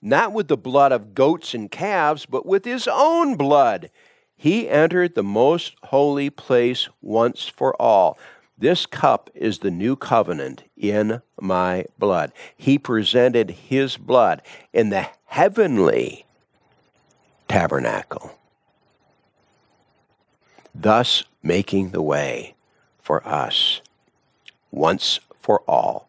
not 0.00 0.32
with 0.32 0.48
the 0.48 0.56
blood 0.56 0.92
of 0.92 1.14
goats 1.14 1.52
and 1.52 1.70
calves, 1.70 2.26
but 2.26 2.46
with 2.46 2.64
his 2.64 2.88
own 2.90 3.36
blood. 3.36 3.90
He 4.36 4.68
entered 4.68 5.14
the 5.14 5.22
most 5.22 5.74
holy 5.84 6.30
place 6.30 6.88
once 7.02 7.46
for 7.46 7.80
all. 7.80 8.18
This 8.58 8.86
cup 8.86 9.28
is 9.34 9.58
the 9.58 9.70
new 9.70 9.96
covenant 9.96 10.62
in 10.76 11.20
my 11.38 11.84
blood. 11.98 12.32
He 12.56 12.78
presented 12.78 13.50
his 13.50 13.98
blood 13.98 14.40
in 14.72 14.88
the 14.88 15.08
heavenly 15.26 16.24
tabernacle, 17.48 18.38
thus 20.74 21.24
making 21.42 21.90
the 21.90 22.02
way 22.02 22.54
for 22.98 23.26
us 23.26 23.80
once 24.70 25.20
for 25.38 25.60
all, 25.68 26.08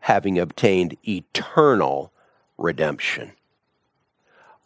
having 0.00 0.38
obtained 0.38 0.96
eternal 1.06 2.12
redemption. 2.58 3.32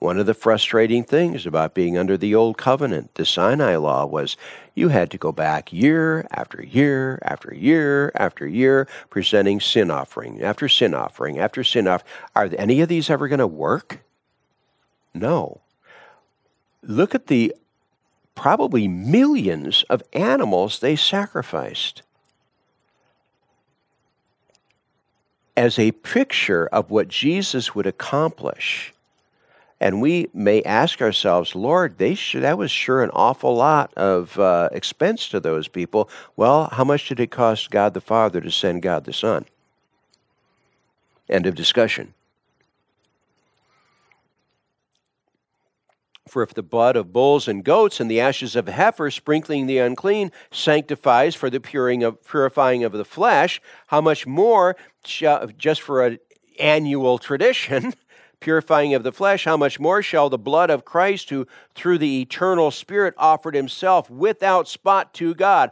One 0.04 0.18
of 0.18 0.26
the 0.26 0.34
frustrating 0.34 1.02
things 1.02 1.46
about 1.46 1.72
being 1.72 1.96
under 1.96 2.18
the 2.18 2.34
Old 2.34 2.58
Covenant, 2.58 3.14
the 3.14 3.24
Sinai 3.24 3.76
Law, 3.76 4.04
was 4.04 4.36
you 4.74 4.90
had 4.90 5.10
to 5.12 5.16
go 5.16 5.32
back 5.32 5.72
year 5.72 6.26
after 6.30 6.62
year 6.62 7.18
after 7.22 7.54
year 7.54 8.12
after 8.14 8.46
year 8.46 8.86
presenting 9.08 9.60
sin 9.60 9.90
offering 9.90 10.42
after 10.42 10.68
sin 10.68 10.92
offering 10.92 11.38
after 11.38 11.64
sin 11.64 11.88
offering. 11.88 12.10
Are 12.36 12.50
any 12.58 12.82
of 12.82 12.90
these 12.90 13.08
ever 13.08 13.28
going 13.28 13.38
to 13.38 13.46
work? 13.46 14.04
No. 15.14 15.62
Look 16.82 17.14
at 17.14 17.28
the 17.28 17.54
probably 18.34 18.86
millions 18.86 19.84
of 19.88 20.02
animals 20.12 20.80
they 20.80 20.96
sacrificed. 20.96 22.02
As 25.56 25.78
a 25.78 25.92
picture 25.92 26.66
of 26.66 26.90
what 26.90 27.08
Jesus 27.08 27.74
would 27.74 27.86
accomplish 27.86 28.93
and 29.80 30.00
we 30.00 30.28
may 30.32 30.62
ask 30.62 31.02
ourselves, 31.02 31.54
Lord, 31.54 31.98
they 31.98 32.14
should, 32.14 32.42
that 32.42 32.58
was 32.58 32.70
sure 32.70 33.02
an 33.02 33.10
awful 33.12 33.54
lot 33.54 33.92
of 33.94 34.38
uh, 34.38 34.68
expense 34.72 35.28
to 35.30 35.40
those 35.40 35.68
people. 35.68 36.08
Well, 36.36 36.68
how 36.72 36.84
much 36.84 37.08
did 37.08 37.20
it 37.20 37.30
cost 37.30 37.70
God 37.70 37.94
the 37.94 38.00
Father 38.00 38.40
to 38.40 38.50
send 38.50 38.82
God 38.82 39.04
the 39.04 39.12
Son? 39.12 39.46
End 41.28 41.46
of 41.46 41.54
discussion. 41.54 42.14
For 46.28 46.42
if 46.42 46.54
the 46.54 46.62
blood 46.62 46.96
of 46.96 47.12
bulls 47.12 47.46
and 47.46 47.62
goats 47.62 48.00
and 48.00 48.10
the 48.10 48.20
ashes 48.20 48.56
of 48.56 48.66
heifer 48.66 49.10
sprinkling 49.10 49.66
the 49.66 49.78
unclean 49.78 50.32
sanctifies 50.50 51.34
for 51.34 51.50
the 51.50 51.60
purifying 51.60 52.82
of 52.82 52.92
the 52.92 53.04
flesh, 53.04 53.60
how 53.88 54.00
much 54.00 54.26
more, 54.26 54.76
just 55.04 55.80
for 55.80 56.04
an 56.04 56.18
annual 56.58 57.18
tradition, 57.18 57.94
purifying 58.44 58.92
of 58.92 59.02
the 59.02 59.10
flesh, 59.10 59.46
how 59.46 59.56
much 59.56 59.80
more 59.80 60.02
shall 60.02 60.28
the 60.28 60.36
blood 60.36 60.68
of 60.68 60.84
Christ, 60.84 61.30
who 61.30 61.46
through 61.74 61.96
the 61.96 62.20
eternal 62.20 62.70
Spirit 62.70 63.14
offered 63.16 63.54
himself 63.54 64.10
without 64.10 64.68
spot 64.68 65.14
to 65.14 65.34
God? 65.34 65.70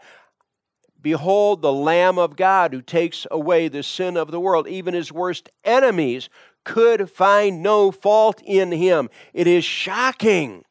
Behold, 0.99 1.61
the 1.61 1.73
Lamb 1.73 2.19
of 2.19 2.35
God 2.35 2.73
who 2.73 2.81
takes 2.81 3.27
away 3.31 3.69
the 3.69 3.83
sin 3.83 4.17
of 4.17 4.31
the 4.31 4.41
world. 4.41 4.67
Even 4.67 4.95
his 4.95 5.13
worst 5.13 5.51
enemies 5.65 6.31
could 6.65 7.11
find 7.11 7.63
no 7.63 7.91
fault 7.91 8.41
in 8.43 8.73
him. 8.73 9.11
It 9.35 9.47
is 9.47 9.65
shocking. 9.65 10.65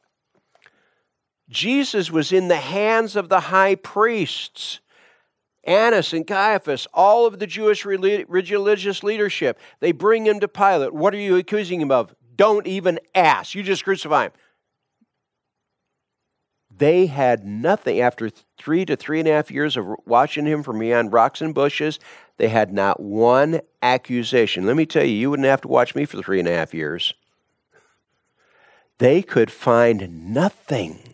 Jesus 1.50 2.10
was 2.10 2.32
in 2.32 2.48
the 2.48 2.56
hands 2.56 3.16
of 3.16 3.30
the 3.30 3.42
high 3.42 3.76
priests. 3.76 4.80
Annas 5.64 6.14
and 6.14 6.26
Caiaphas, 6.26 6.88
all 6.94 7.26
of 7.26 7.40
the 7.40 7.48
Jewish 7.48 7.86
religious 7.86 9.04
leadership, 9.04 9.60
they 9.80 9.92
bring 9.92 10.26
him 10.26 10.40
to 10.40 10.48
Pilate. 10.48 10.94
What 10.94 11.14
are 11.14 11.20
you 11.20 11.38
accusing 11.38 11.80
him 11.80 11.92
of? 11.92 12.16
Don't 12.36 12.66
even 12.66 13.00
ask. 13.14 13.54
You 13.54 13.62
just 13.62 13.84
crucify 13.84 14.26
him. 14.26 14.32
They 16.76 17.06
had 17.06 17.46
nothing. 17.46 18.00
After 18.00 18.32
three 18.58 18.86
to 18.86 18.96
three 18.96 19.20
and 19.20 19.28
a 19.28 19.34
half 19.34 19.52
years 19.52 19.78
of 19.78 19.86
watching 20.06 20.48
him 20.48 20.64
from 20.64 20.80
beyond 20.80 21.14
rocks 21.14 21.42
and 21.42 21.54
bushes, 21.54 22.00
they 22.38 22.48
had 22.48 22.74
not 22.74 23.00
one 23.00 23.62
accusation. 23.84 24.66
Let 24.66 24.76
me 24.76 24.88
tell 24.88 25.04
you, 25.04 25.14
you 25.14 25.30
wouldn't 25.30 25.48
have 25.48 25.62
to 25.62 25.68
watch 25.68 25.94
me 25.94 26.06
for 26.06 26.20
three 26.24 26.40
and 26.40 26.48
a 26.48 26.56
half 26.56 26.74
years. 26.74 27.14
They 28.98 29.22
could 29.22 29.52
find 29.52 30.34
nothing 30.34 31.14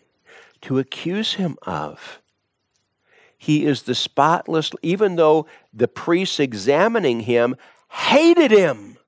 to 0.62 0.78
accuse 0.78 1.34
him 1.34 1.58
of. 1.62 2.20
He 3.38 3.64
is 3.64 3.82
the 3.82 3.94
spotless, 3.94 4.72
even 4.82 5.16
though 5.16 5.46
the 5.72 5.88
priests 5.88 6.40
examining 6.40 7.20
him 7.20 7.56
hated 7.88 8.50
him. 8.50 8.98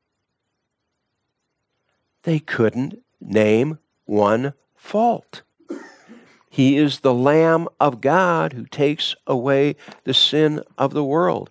They 2.22 2.38
couldn't 2.38 3.02
name 3.20 3.78
one 4.04 4.54
fault. 4.76 5.42
He 6.48 6.76
is 6.76 7.00
the 7.00 7.14
Lamb 7.14 7.68
of 7.78 8.00
God 8.00 8.52
who 8.52 8.66
takes 8.66 9.14
away 9.26 9.76
the 10.04 10.14
sin 10.14 10.62
of 10.78 10.92
the 10.92 11.04
world. 11.04 11.50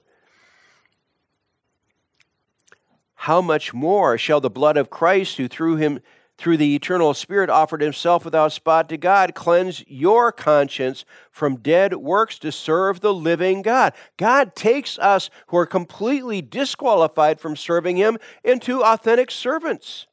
How 3.16 3.42
much 3.42 3.74
more 3.74 4.18
shall 4.18 4.42
the 4.42 4.50
blood 4.50 4.78
of 4.78 4.90
Christ, 4.90 5.38
who 5.38 5.48
through 5.48 5.76
him 5.76 6.00
through 6.40 6.56
the 6.56 6.74
eternal 6.74 7.14
Spirit, 7.14 7.50
offered 7.50 7.82
himself 7.82 8.24
without 8.24 8.54
spot 8.54 8.88
to 8.90 8.98
God, 8.98 9.36
cleanse 9.36 9.84
your 9.88 10.32
conscience 10.32 11.04
from 11.32 11.58
dead 11.58 11.96
works 11.96 12.40
to 12.40 12.52
serve 12.52 13.02
the 13.02 13.14
living 13.14 13.62
God. 13.62 13.94
God 14.16 14.56
takes 14.56 14.98
us 14.98 15.30
who 15.48 15.58
are 15.58 15.66
completely 15.66 16.42
disqualified 16.42 17.42
from 17.42 17.58
serving 17.58 17.98
him 17.98 18.18
into 18.44 18.82
authentic 18.82 19.32
servants. 19.32 20.08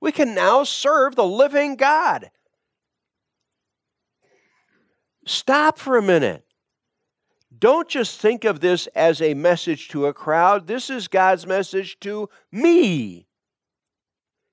We 0.00 0.12
can 0.12 0.34
now 0.34 0.64
serve 0.64 1.14
the 1.14 1.26
living 1.26 1.76
God. 1.76 2.30
Stop 5.26 5.78
for 5.78 5.98
a 5.98 6.02
minute. 6.02 6.42
Don't 7.56 7.86
just 7.88 8.18
think 8.18 8.44
of 8.44 8.60
this 8.60 8.86
as 8.94 9.20
a 9.20 9.34
message 9.34 9.88
to 9.88 10.06
a 10.06 10.14
crowd. 10.14 10.66
This 10.66 10.88
is 10.88 11.08
God's 11.08 11.46
message 11.46 12.00
to 12.00 12.30
me. 12.50 13.26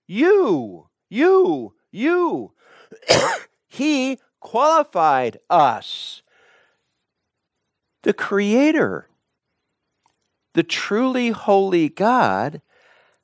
You. 0.06 0.87
You, 1.10 1.74
you. 1.92 2.54
he 3.68 4.20
qualified 4.40 5.40
us. 5.50 6.22
The 8.04 8.14
Creator, 8.14 9.10
the 10.54 10.64
truly 10.64 11.30
holy 11.30 11.90
God, 11.90 12.62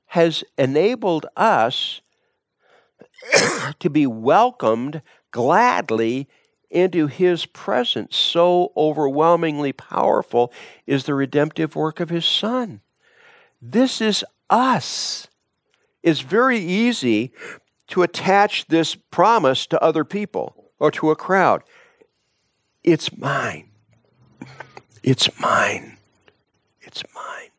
has 0.07 0.43
enabled 0.57 1.25
us 1.35 2.01
to 3.79 3.89
be 3.89 4.05
welcomed 4.05 5.01
gladly 5.31 6.27
into 6.69 7.07
his 7.07 7.45
presence. 7.45 8.15
So 8.17 8.73
overwhelmingly 8.75 9.73
powerful 9.73 10.51
is 10.87 11.05
the 11.05 11.13
redemptive 11.13 11.75
work 11.75 11.99
of 11.99 12.09
his 12.09 12.25
Son. 12.25 12.81
This 13.61 14.01
is 14.01 14.25
us. 14.49 15.27
It's 16.01 16.19
very 16.19 16.59
easy 16.59 17.31
to 17.87 18.03
attach 18.03 18.67
this 18.67 18.95
promise 18.95 19.67
to 19.67 19.81
other 19.81 20.03
people 20.03 20.71
or 20.79 20.91
to 20.91 21.11
a 21.11 21.15
crowd. 21.15 21.63
It's 22.83 23.15
mine. 23.17 23.69
It's 25.01 25.39
mine. 25.39 25.97
It's 26.81 27.03
mine. 27.13 27.49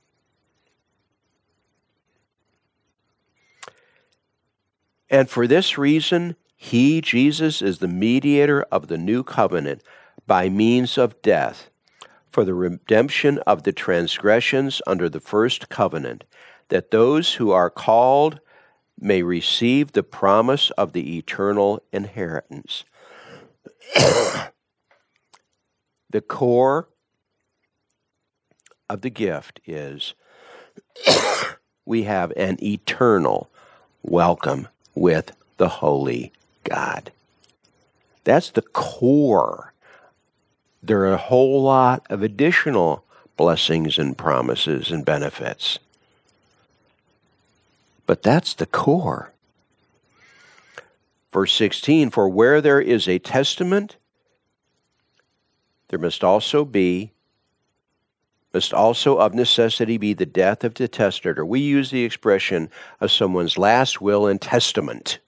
And 5.10 5.30
for 5.30 5.46
this 5.46 5.78
reason, 5.78 6.37
he, 6.56 7.00
Jesus, 7.00 7.62
is 7.62 7.78
the 7.78 7.88
mediator 7.88 8.62
of 8.72 8.88
the 8.88 8.98
new 8.98 9.22
covenant 9.22 9.82
by 10.26 10.48
means 10.48 10.98
of 10.98 11.20
death 11.22 11.70
for 12.30 12.44
the 12.44 12.54
redemption 12.54 13.38
of 13.46 13.62
the 13.62 13.72
transgressions 13.72 14.82
under 14.87 15.08
the 15.08 15.20
first 15.20 15.68
covenant, 15.68 16.24
that 16.68 16.90
those 16.90 17.34
who 17.34 17.52
are 17.52 17.70
called 17.70 18.40
may 18.98 19.22
receive 19.22 19.92
the 19.92 20.02
promise 20.02 20.70
of 20.70 20.92
the 20.92 21.18
eternal 21.18 21.83
inheritance. 21.92 22.85
the 26.11 26.20
core 26.26 26.88
of 28.88 29.00
the 29.02 29.11
gift 29.11 29.61
is 29.66 30.14
we 31.87 32.04
have 32.04 32.33
an 32.37 32.62
eternal 32.62 33.50
welcome 34.02 34.68
with 34.94 35.33
the 35.57 35.68
Holy 35.68 36.33
God. 36.62 37.11
That's 38.24 38.50
the 38.50 38.62
core. 38.62 39.72
There 40.83 41.00
are 41.00 41.12
a 41.12 41.18
whole 41.18 41.62
lot 41.62 42.07
of 42.11 42.22
additional 42.22 43.04
blessings 43.37 43.98
and 43.98 44.16
promises 44.16 44.90
and 44.90 45.04
benefits. 45.04 45.78
But 48.06 48.22
that's 48.22 48.54
the 48.54 48.66
core. 48.66 49.32
Verse 51.32 51.52
16 51.52 52.10
For 52.10 52.28
where 52.28 52.60
there 52.60 52.80
is 52.80 53.08
a 53.08 53.18
testament, 53.18 53.96
there 55.88 55.98
must 55.98 56.22
also 56.22 56.64
be 56.64 57.12
must 58.54 58.72
also 58.72 59.18
of 59.18 59.34
necessity 59.34 59.98
be 59.98 60.14
the 60.14 60.24
death 60.24 60.62
of 60.62 60.74
the 60.74 60.86
testator. 60.86 61.44
We 61.44 61.58
use 61.58 61.90
the 61.90 62.04
expression 62.04 62.70
of 63.00 63.10
someone's 63.10 63.58
last 63.58 64.00
will 64.00 64.28
and 64.28 64.40
testament. 64.40 65.18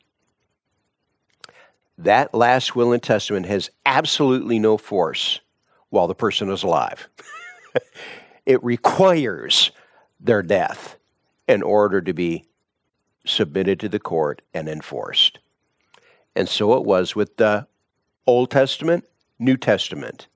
That 1.99 2.33
last 2.33 2.77
will 2.77 2.93
and 2.93 3.03
testament 3.03 3.47
has 3.47 3.69
absolutely 3.85 4.61
no 4.61 4.79
force 4.79 5.41
while 5.91 6.07
the 6.07 6.15
person 6.15 6.51
is 6.51 6.63
alive. 6.63 7.09
it 8.47 8.63
requires 8.63 9.73
their 10.21 10.43
death 10.43 10.97
in 11.49 11.65
order 11.65 12.01
to 12.01 12.13
be 12.13 12.45
submitted 13.27 13.81
to 13.81 13.89
the 13.89 13.99
court 13.99 14.43
and 14.55 14.69
enforced. 14.69 15.39
And 16.35 16.49
so 16.49 16.75
it 16.75 16.85
was 16.85 17.15
with 17.15 17.37
the 17.37 17.67
Old 18.27 18.51
Testament, 18.51 19.05
New 19.39 19.57
Testament. 19.57 20.29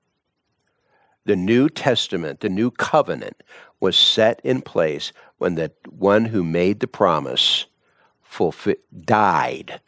The 1.25 1.35
New 1.35 1.69
Testament, 1.69 2.39
the 2.39 2.49
new 2.49 2.71
covenant, 2.71 3.43
was 3.79 3.97
set 3.97 4.39
in 4.43 4.61
place 4.61 5.13
when 5.37 5.55
the 5.55 5.71
one 5.89 6.25
who 6.25 6.43
made 6.43 6.79
the 6.79 6.87
promise 6.87 7.65
fulfill, 8.21 8.75
died 9.05 9.79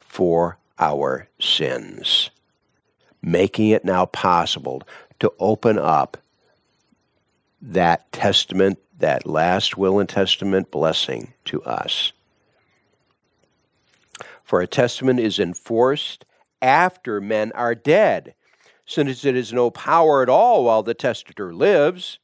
for 0.00 0.58
our 0.78 1.28
sins, 1.38 2.30
making 3.22 3.68
it 3.68 3.84
now 3.84 4.06
possible 4.06 4.82
to 5.20 5.32
open 5.38 5.78
up 5.78 6.16
that 7.60 8.10
testament, 8.12 8.78
that 8.98 9.26
last 9.26 9.76
will 9.76 10.00
and 10.00 10.08
testament 10.08 10.70
blessing 10.70 11.32
to 11.44 11.62
us. 11.62 12.12
For 14.52 14.60
a 14.60 14.66
testament 14.66 15.18
is 15.18 15.38
enforced 15.38 16.26
after 16.60 17.22
men 17.22 17.52
are 17.52 17.74
dead, 17.74 18.34
since 18.84 19.24
it 19.24 19.34
has 19.34 19.50
no 19.50 19.70
power 19.70 20.22
at 20.22 20.28
all 20.28 20.64
while 20.64 20.82
the 20.82 20.92
testator 20.92 21.54
lives. 21.54 22.18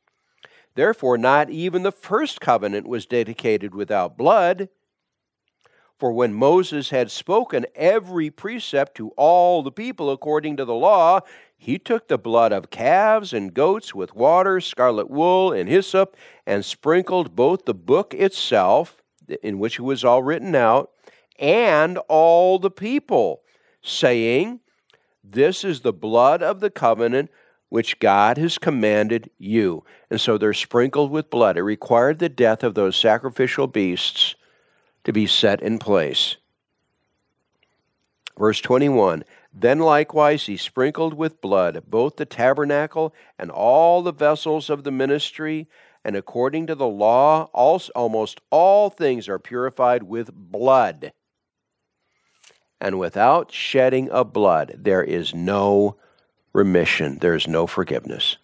Therefore, 0.74 1.16
not 1.16 1.48
even 1.48 1.84
the 1.84 1.90
first 1.90 2.38
covenant 2.42 2.86
was 2.86 3.06
dedicated 3.06 3.74
without 3.74 4.18
blood. 4.18 4.68
For 5.98 6.12
when 6.12 6.34
Moses 6.34 6.90
had 6.90 7.10
spoken 7.10 7.64
every 7.74 8.28
precept 8.28 8.94
to 8.98 9.08
all 9.16 9.62
the 9.62 9.72
people 9.72 10.10
according 10.10 10.58
to 10.58 10.66
the 10.66 10.74
law, 10.74 11.20
he 11.56 11.78
took 11.78 12.08
the 12.08 12.18
blood 12.18 12.52
of 12.52 12.68
calves 12.68 13.32
and 13.32 13.54
goats 13.54 13.94
with 13.94 14.14
water, 14.14 14.60
scarlet 14.60 15.08
wool, 15.08 15.50
and 15.50 15.66
hyssop, 15.66 16.14
and 16.46 16.62
sprinkled 16.62 17.34
both 17.34 17.64
the 17.64 17.72
book 17.72 18.12
itself, 18.12 19.02
in 19.42 19.58
which 19.58 19.78
it 19.78 19.82
was 19.82 20.04
all 20.04 20.22
written 20.22 20.54
out, 20.54 20.90
and 21.38 21.98
all 22.08 22.58
the 22.58 22.70
people, 22.70 23.42
saying, 23.82 24.60
This 25.22 25.64
is 25.64 25.80
the 25.80 25.92
blood 25.92 26.42
of 26.42 26.60
the 26.60 26.70
covenant 26.70 27.30
which 27.68 27.98
God 27.98 28.38
has 28.38 28.58
commanded 28.58 29.30
you. 29.38 29.84
And 30.10 30.20
so 30.20 30.38
they're 30.38 30.54
sprinkled 30.54 31.10
with 31.10 31.30
blood. 31.30 31.56
It 31.56 31.62
required 31.62 32.18
the 32.18 32.28
death 32.28 32.62
of 32.62 32.74
those 32.74 32.96
sacrificial 32.96 33.66
beasts 33.66 34.34
to 35.04 35.12
be 35.12 35.26
set 35.26 35.62
in 35.62 35.78
place. 35.78 36.36
Verse 38.38 38.60
21 38.60 39.24
Then 39.52 39.80
likewise 39.80 40.46
he 40.46 40.56
sprinkled 40.56 41.14
with 41.14 41.40
blood 41.40 41.82
both 41.86 42.16
the 42.16 42.24
tabernacle 42.24 43.14
and 43.38 43.50
all 43.50 44.02
the 44.02 44.12
vessels 44.12 44.70
of 44.70 44.84
the 44.84 44.92
ministry, 44.92 45.68
and 46.04 46.16
according 46.16 46.66
to 46.68 46.74
the 46.74 46.86
law, 46.86 47.50
also, 47.52 47.92
almost 47.94 48.40
all 48.50 48.88
things 48.88 49.28
are 49.28 49.38
purified 49.38 50.04
with 50.04 50.32
blood. 50.32 51.12
And 52.80 52.98
without 52.98 53.52
shedding 53.52 54.10
of 54.10 54.32
blood, 54.32 54.74
there 54.76 55.02
is 55.02 55.34
no 55.34 55.96
remission, 56.52 57.18
there 57.18 57.34
is 57.34 57.48
no 57.48 57.66
forgiveness. 57.66 58.36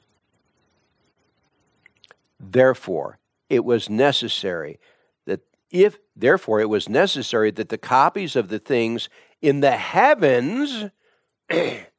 Therefore, 2.40 3.18
it 3.48 3.64
was 3.64 3.88
necessary 3.88 4.78
that 5.26 5.40
if, 5.70 5.98
therefore, 6.16 6.60
it 6.60 6.68
was 6.68 6.88
necessary 6.88 7.50
that 7.52 7.68
the 7.68 7.78
copies 7.78 8.36
of 8.36 8.48
the 8.48 8.58
things 8.58 9.08
in 9.40 9.60
the 9.60 9.76
heavens 9.76 10.90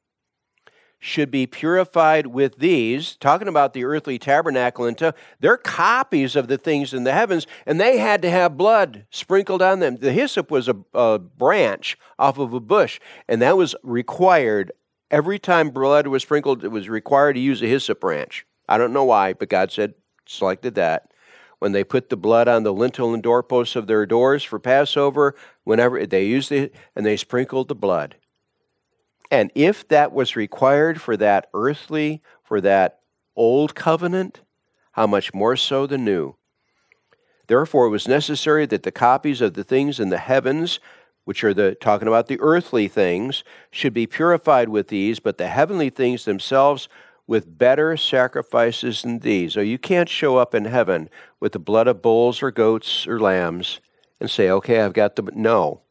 should 0.98 1.30
be 1.30 1.46
purified 1.46 2.26
with 2.26 2.58
these, 2.58 3.16
talking 3.16 3.48
about 3.48 3.74
the 3.74 3.84
earthly 3.84 4.18
tabernacle, 4.18 4.84
and 4.84 5.12
they're 5.40 5.56
copies 5.56 6.34
of 6.34 6.48
the 6.48 6.58
things 6.58 6.94
in 6.94 7.04
the 7.04 7.12
heavens, 7.12 7.46
and 7.66 7.80
they 7.80 7.98
had 7.98 8.22
to 8.22 8.30
have 8.30 8.56
blood 8.56 9.06
sprinkled 9.10 9.62
on 9.62 9.80
them. 9.80 9.96
The 9.96 10.12
hyssop 10.12 10.50
was 10.50 10.68
a, 10.68 10.76
a 10.94 11.18
branch 11.18 11.98
off 12.18 12.38
of 12.38 12.52
a 12.52 12.60
bush, 12.60 12.98
and 13.28 13.42
that 13.42 13.56
was 13.56 13.74
required 13.82 14.72
every 15.10 15.38
time 15.38 15.70
blood 15.70 16.06
was 16.06 16.22
sprinkled. 16.22 16.64
It 16.64 16.68
was 16.68 16.88
required 16.88 17.34
to 17.34 17.40
use 17.40 17.62
a 17.62 17.66
hyssop 17.66 18.00
branch. 18.00 18.46
I 18.68 18.78
don't 18.78 18.92
know 18.92 19.04
why, 19.04 19.34
but 19.34 19.48
God 19.48 19.70
said 19.70 19.94
selected 20.26 20.74
that 20.74 21.12
when 21.58 21.72
they 21.72 21.84
put 21.84 22.08
the 22.08 22.16
blood 22.16 22.48
on 22.48 22.64
the 22.64 22.72
lintel 22.72 23.14
and 23.14 23.22
doorposts 23.22 23.76
of 23.76 23.86
their 23.86 24.06
doors 24.06 24.44
for 24.44 24.58
Passover, 24.58 25.34
whenever 25.64 26.04
they 26.06 26.26
used 26.26 26.52
it, 26.52 26.74
and 26.94 27.06
they 27.06 27.16
sprinkled 27.16 27.68
the 27.68 27.74
blood. 27.74 28.16
And 29.30 29.50
if 29.54 29.86
that 29.88 30.12
was 30.12 30.36
required 30.36 31.00
for 31.00 31.16
that 31.16 31.48
earthly, 31.52 32.22
for 32.42 32.60
that 32.60 33.00
old 33.34 33.74
covenant, 33.74 34.40
how 34.92 35.06
much 35.06 35.34
more 35.34 35.56
so 35.56 35.86
the 35.86 35.98
new? 35.98 36.36
Therefore, 37.48 37.86
it 37.86 37.90
was 37.90 38.08
necessary 38.08 38.66
that 38.66 38.82
the 38.82 38.92
copies 38.92 39.40
of 39.40 39.54
the 39.54 39.64
things 39.64 40.00
in 40.00 40.08
the 40.08 40.18
heavens, 40.18 40.80
which 41.24 41.44
are 41.44 41.54
the 41.54 41.74
talking 41.74 42.08
about 42.08 42.26
the 42.26 42.40
earthly 42.40 42.88
things, 42.88 43.44
should 43.70 43.94
be 43.94 44.06
purified 44.06 44.68
with 44.68 44.88
these, 44.88 45.20
but 45.20 45.38
the 45.38 45.48
heavenly 45.48 45.90
things 45.90 46.24
themselves 46.24 46.88
with 47.26 47.58
better 47.58 47.96
sacrifices 47.96 49.02
than 49.02 49.20
these. 49.20 49.56
Or 49.56 49.62
you 49.62 49.78
can't 49.78 50.08
show 50.08 50.36
up 50.36 50.54
in 50.54 50.64
heaven 50.64 51.08
with 51.40 51.52
the 51.52 51.58
blood 51.58 51.88
of 51.88 52.02
bulls 52.02 52.42
or 52.42 52.50
goats 52.50 53.06
or 53.06 53.20
lambs 53.20 53.80
and 54.20 54.30
say, 54.30 54.50
okay, 54.50 54.80
I've 54.80 54.92
got 54.92 55.16
the. 55.16 55.30
No. 55.34 55.82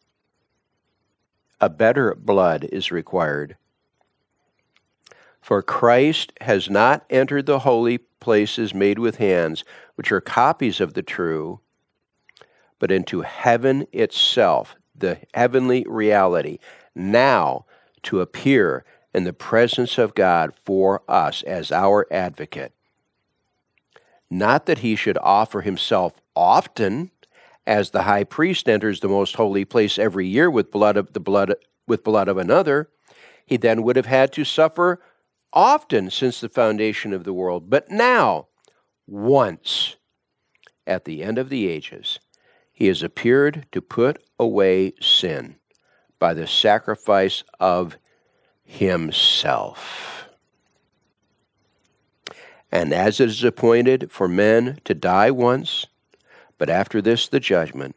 A 1.66 1.70
better 1.70 2.14
blood 2.14 2.66
is 2.66 2.92
required. 2.92 3.58
For 5.42 5.64
Christ 5.64 6.32
has 6.42 6.70
not 6.70 7.04
entered 7.10 7.48
the 7.48 7.58
holy 7.58 7.98
places 7.98 8.76
made 8.76 9.00
with 9.00 9.16
hands, 9.16 9.64
which 9.96 10.12
are 10.12 10.22
copies 10.22 10.80
of 10.80 10.94
the 10.94 11.02
true, 11.02 11.62
but 12.78 12.92
into 12.92 13.22
heaven 13.22 13.88
itself, 13.92 14.76
the 14.94 15.18
heavenly 15.34 15.84
reality, 15.90 16.60
now 16.94 17.66
to 18.04 18.22
appear 18.22 18.86
in 19.12 19.24
the 19.24 19.34
presence 19.34 19.98
of 19.98 20.14
God 20.14 20.54
for 20.66 21.02
us 21.10 21.42
as 21.42 21.72
our 21.72 22.06
advocate. 22.12 22.74
Not 24.30 24.68
that 24.68 24.80
he 24.86 24.96
should 24.96 25.18
offer 25.20 25.62
himself 25.62 26.22
often, 26.36 27.10
as 27.68 27.90
the 27.90 28.04
high 28.04 28.24
priest 28.24 28.70
enters 28.70 29.00
the 29.00 29.08
most 29.08 29.36
holy 29.36 29.66
place 29.66 29.98
every 29.98 30.28
year 30.28 30.50
with 30.50 30.72
blood 30.72 30.98
of 30.98 31.14
the 31.14 31.20
blood 31.20 31.56
with 31.88 32.04
blood 32.04 32.28
of 32.28 32.38
another, 32.38 32.90
he 33.46 33.58
then 33.58 33.84
would 33.84 33.96
have 33.96 34.06
had 34.08 34.32
to 34.34 34.44
suffer 34.44 35.02
often 35.54 36.10
since 36.10 36.42
the 36.42 36.50
foundation 36.50 37.14
of 37.14 37.24
the 37.24 37.34
world. 37.34 37.70
But 37.70 37.90
now, 37.90 38.48
once, 39.08 39.96
at 40.88 41.06
the 41.06 41.24
end 41.24 41.38
of 41.38 41.50
the 41.50 41.68
ages, 41.68 42.20
he 42.72 42.88
has 42.88 43.02
appeared 43.02 43.66
to 43.72 43.82
put 43.82 44.22
away 44.40 44.94
sin 45.00 45.56
by 46.20 46.34
the 46.34 46.48
sacrifice 46.48 47.44
of 47.60 47.98
himself. 48.64 50.28
And 52.72 52.92
as 52.92 53.20
it 53.20 53.30
is 53.30 53.44
appointed 53.44 54.12
for 54.12 54.28
men 54.28 54.80
to 54.84 54.94
die 54.94 55.32
once, 55.32 55.86
but 56.58 56.70
after 56.70 57.02
this 57.02 57.28
the 57.28 57.40
judgment, 57.40 57.96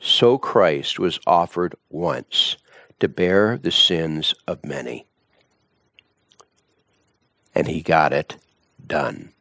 so 0.00 0.38
Christ 0.38 0.98
was 0.98 1.18
offered 1.26 1.74
once 1.90 2.56
to 3.00 3.08
bear 3.08 3.58
the 3.58 3.70
sins 3.70 4.34
of 4.46 4.64
many. 4.64 5.06
And 7.54 7.66
he 7.66 7.82
got 7.82 8.12
it 8.12 8.36
done. 8.86 9.32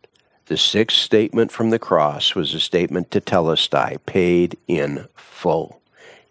The 0.48 0.58
sixth 0.58 0.98
statement 0.98 1.52
from 1.52 1.70
the 1.72 1.80
cross 1.80 2.34
was 2.34 2.54
a 2.54 2.60
statement 2.60 3.12
tetelestai, 3.12 3.98
paid 4.06 4.58
in 4.68 5.08
full. 5.14 5.82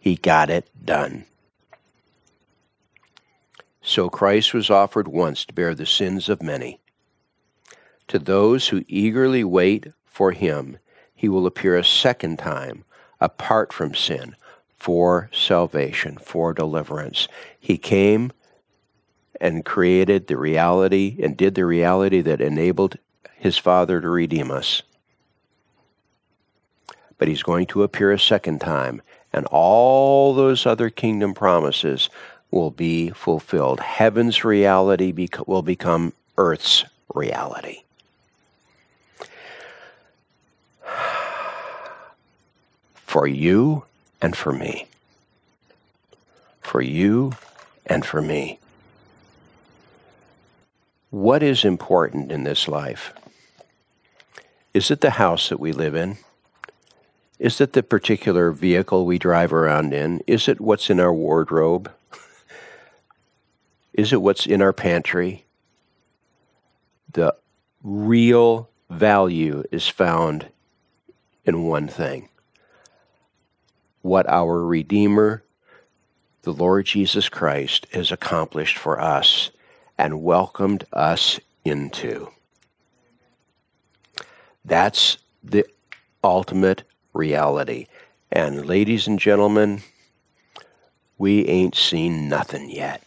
He 0.01 0.17
got 0.17 0.51
it 0.51 0.69
done. 0.85 1.27
So 3.83 4.09
Christ 4.09 4.53
was 4.55 4.71
offered 4.71 5.07
once 5.07 5.45
to 5.45 5.53
bear 5.53 5.75
the 5.75 5.87
sins 5.87 6.29
of 6.29 6.43
many. 6.43 6.81
To 8.09 8.19
those 8.19 8.69
who 8.69 8.85
eagerly 8.89 9.45
wait 9.45 9.89
for 10.07 10.33
him, 10.33 10.79
he 11.17 11.29
will 11.29 11.47
appear 11.47 11.77
a 11.77 11.83
second 11.85 12.39
time, 12.39 12.85
apart 13.21 13.73
from 13.73 13.95
sin, 13.95 14.37
for 14.79 15.31
salvation, 15.33 16.19
for 16.19 16.53
deliverance. 16.53 17.27
He 17.59 17.79
came 17.79 18.31
and 19.41 19.65
created 19.65 20.27
the 20.27 20.37
reality 20.37 21.17
and 21.23 21.37
did 21.37 21.55
the 21.55 21.65
reality 21.65 22.21
that 22.21 22.41
enabled 22.41 22.99
his 23.35 23.59
Father 23.59 24.01
to 24.01 24.09
redeem 24.09 24.51
us. 24.51 24.83
But 27.19 27.29
he's 27.29 27.43
going 27.43 27.67
to 27.67 27.83
appear 27.83 28.13
a 28.13 28.19
second 28.19 28.61
time, 28.61 29.01
and 29.33 29.47
all 29.47 30.35
those 30.35 30.67
other 30.67 30.91
kingdom 30.91 31.33
promises 31.35 32.11
will 32.51 32.71
be 32.71 33.11
fulfilled. 33.11 33.81
Heaven's 33.81 34.45
reality 34.45 35.13
will 35.47 35.63
become 35.63 36.13
earth's 36.37 36.85
reality. 37.15 37.83
For 43.17 43.27
you 43.27 43.85
and 44.21 44.37
for 44.37 44.53
me. 44.53 44.89
For 46.61 46.83
you 46.83 47.33
and 47.87 48.05
for 48.05 48.21
me. 48.21 48.59
What 51.09 51.43
is 51.43 51.65
important 51.65 52.31
in 52.31 52.45
this 52.45 52.69
life? 52.69 53.15
Is 54.75 54.91
it 54.91 55.01
the 55.01 55.13
house 55.13 55.49
that 55.49 55.59
we 55.59 55.73
live 55.73 55.95
in? 55.95 56.19
Is 57.39 57.59
it 57.59 57.73
the 57.73 57.83
particular 57.83 58.51
vehicle 58.51 59.07
we 59.07 59.19
drive 59.19 59.51
around 59.51 59.95
in? 59.95 60.23
Is 60.27 60.47
it 60.47 60.61
what's 60.61 60.91
in 60.91 61.01
our 61.01 61.15
wardrobe? 61.15 61.91
Is 63.95 64.13
it 64.13 64.21
what's 64.21 64.45
in 64.45 64.61
our 64.61 64.75
pantry? 64.75 65.47
The 67.15 67.35
real 67.83 68.69
value 68.91 69.65
is 69.73 69.89
found 69.89 70.49
in 71.47 71.63
one 71.63 71.89
thing 71.89 72.29
what 74.07 74.29
our 74.29 74.65
Redeemer, 74.65 75.43
the 76.43 76.53
Lord 76.53 76.87
Jesus 76.87 77.29
Christ, 77.29 77.87
has 77.93 78.13
accomplished 78.13 78.79
for 78.79 79.01
us 79.01 79.51
and 79.99 80.23
welcomed 80.23 80.85
us 80.93 81.41
into. 81.65 82.29
That's 84.65 85.19
the 85.43 85.67
ultimate 86.23 86.85
reality. 87.13 87.87
And, 88.31 88.67
ladies 88.67 89.07
and 89.07 89.19
gentlemen, 89.19 89.83
we 91.19 91.47
ain't 91.47 91.75
seen 91.75 92.29
nothing 92.29 92.71
yet. 92.71 93.03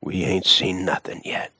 We 0.00 0.24
ain't 0.24 0.46
seen 0.46 0.84
nothing 0.84 1.20
yet. 1.24 1.52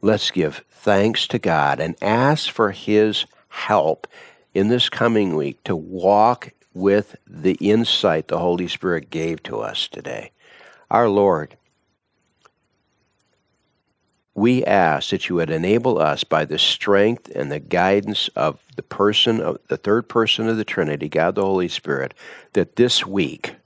Let's 0.00 0.30
give 0.30 0.64
thanks 0.70 1.26
to 1.28 1.38
God 1.38 1.80
and 1.80 1.96
ask 2.00 2.50
for 2.50 2.70
His 2.70 3.26
help 3.48 4.06
in 4.54 4.68
this 4.68 4.88
coming 4.88 5.36
week 5.36 5.62
to 5.64 5.76
walk 5.76 6.52
with 6.72 7.16
the 7.26 7.54
insight 7.54 8.28
the 8.28 8.38
Holy 8.38 8.68
Spirit 8.68 9.10
gave 9.10 9.42
to 9.44 9.58
us 9.58 9.88
today. 9.88 10.32
Our 10.90 11.08
Lord, 11.08 11.56
we 14.34 14.64
ask 14.64 15.10
that 15.10 15.28
you 15.28 15.36
would 15.36 15.50
enable 15.50 15.98
us 15.98 16.24
by 16.24 16.44
the 16.44 16.58
strength 16.58 17.30
and 17.34 17.50
the 17.50 17.60
guidance 17.60 18.28
of 18.36 18.60
the 18.76 18.82
person 18.82 19.40
of 19.40 19.58
the 19.68 19.76
third 19.76 20.08
person 20.08 20.48
of 20.48 20.56
the 20.56 20.64
Trinity, 20.64 21.08
God 21.08 21.34
the 21.34 21.42
Holy 21.42 21.68
Spirit, 21.68 22.14
that 22.52 22.76
this 22.76 23.04
week 23.04 23.56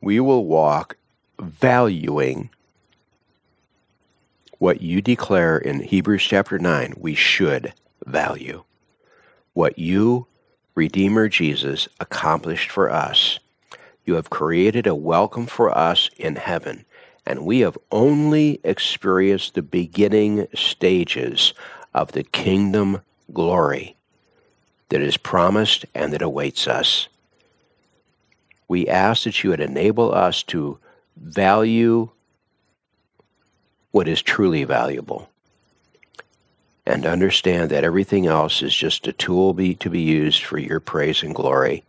we 0.00 0.20
will 0.20 0.44
walk 0.44 0.96
valuing 1.40 2.50
what 4.58 4.80
you 4.80 5.00
declare 5.00 5.58
in 5.58 5.80
Hebrews 5.80 6.22
chapter 6.22 6.58
9 6.58 6.94
we 6.96 7.14
should 7.14 7.72
value. 8.06 8.64
What 9.54 9.78
you, 9.78 10.26
Redeemer 10.74 11.28
Jesus, 11.28 11.86
accomplished 12.00 12.70
for 12.70 12.90
us. 12.90 13.38
You 14.04 14.14
have 14.14 14.28
created 14.28 14.86
a 14.86 14.94
welcome 14.94 15.46
for 15.46 15.76
us 15.76 16.10
in 16.16 16.34
heaven, 16.36 16.84
and 17.24 17.44
we 17.44 17.60
have 17.60 17.78
only 17.92 18.60
experienced 18.64 19.54
the 19.54 19.62
beginning 19.62 20.48
stages 20.52 21.54
of 21.94 22.12
the 22.12 22.24
kingdom 22.24 23.02
glory 23.32 23.96
that 24.88 25.00
is 25.00 25.16
promised 25.16 25.86
and 25.94 26.12
that 26.12 26.22
awaits 26.22 26.66
us. 26.66 27.08
We 28.66 28.88
ask 28.88 29.24
that 29.24 29.44
you 29.44 29.50
would 29.50 29.60
enable 29.60 30.12
us 30.12 30.42
to 30.44 30.78
value 31.16 32.10
what 33.92 34.08
is 34.08 34.20
truly 34.22 34.64
valuable 34.64 35.30
and 36.86 37.06
understand 37.06 37.70
that 37.70 37.84
everything 37.84 38.26
else 38.26 38.62
is 38.62 38.74
just 38.74 39.06
a 39.06 39.12
tool 39.12 39.54
be, 39.54 39.74
to 39.76 39.88
be 39.88 40.00
used 40.00 40.44
for 40.44 40.58
your 40.58 40.80
praise 40.80 41.22
and 41.22 41.34
glory. 41.34 41.82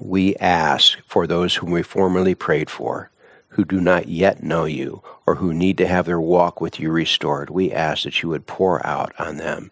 We 0.00 0.36
ask 0.36 0.98
for 1.06 1.26
those 1.26 1.56
whom 1.56 1.70
we 1.70 1.82
formerly 1.82 2.34
prayed 2.34 2.70
for, 2.70 3.10
who 3.48 3.64
do 3.64 3.80
not 3.80 4.08
yet 4.08 4.42
know 4.42 4.64
you, 4.64 5.02
or 5.26 5.36
who 5.36 5.52
need 5.52 5.76
to 5.78 5.86
have 5.86 6.06
their 6.06 6.20
walk 6.20 6.60
with 6.60 6.80
you 6.80 6.90
restored. 6.90 7.50
We 7.50 7.72
ask 7.72 8.04
that 8.04 8.22
you 8.22 8.28
would 8.28 8.46
pour 8.46 8.84
out 8.86 9.12
on 9.18 9.36
them 9.36 9.70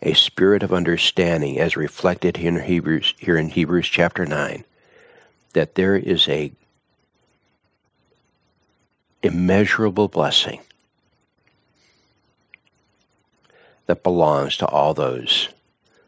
a 0.00 0.14
spirit 0.14 0.62
of 0.62 0.72
understanding 0.72 1.60
as 1.60 1.76
reflected 1.76 2.36
here 2.36 2.48
in 2.48 2.64
Hebrews, 2.64 3.14
here 3.18 3.36
in 3.36 3.50
Hebrews 3.50 3.86
chapter 3.86 4.26
9, 4.26 4.64
that 5.52 5.76
there 5.76 5.96
is 5.96 6.28
a 6.28 6.52
immeasurable 9.22 10.08
blessing 10.08 10.60
that 13.86 14.02
belongs 14.02 14.56
to 14.56 14.66
all 14.66 14.94
those 14.94 15.48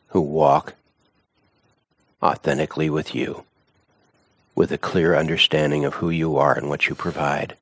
who 0.09 0.21
walk 0.21 0.75
authentically 2.23 2.89
with 2.89 3.15
you, 3.15 3.45
with 4.55 4.73
a 4.73 4.79
clear 4.79 5.15
understanding 5.15 5.85
of 5.85 5.95
who 5.95 6.11
you 6.11 6.37
are 6.37 6.57
and 6.57 6.69
what 6.69 6.89
you 6.89 6.95
provide. 6.95 7.57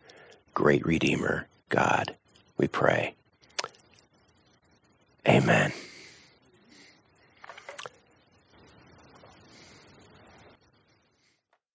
Great 0.54 0.84
Redeemer, 0.84 1.46
God, 1.68 2.14
we 2.56 2.68
pray. 2.68 3.14
Amen. 5.26 5.72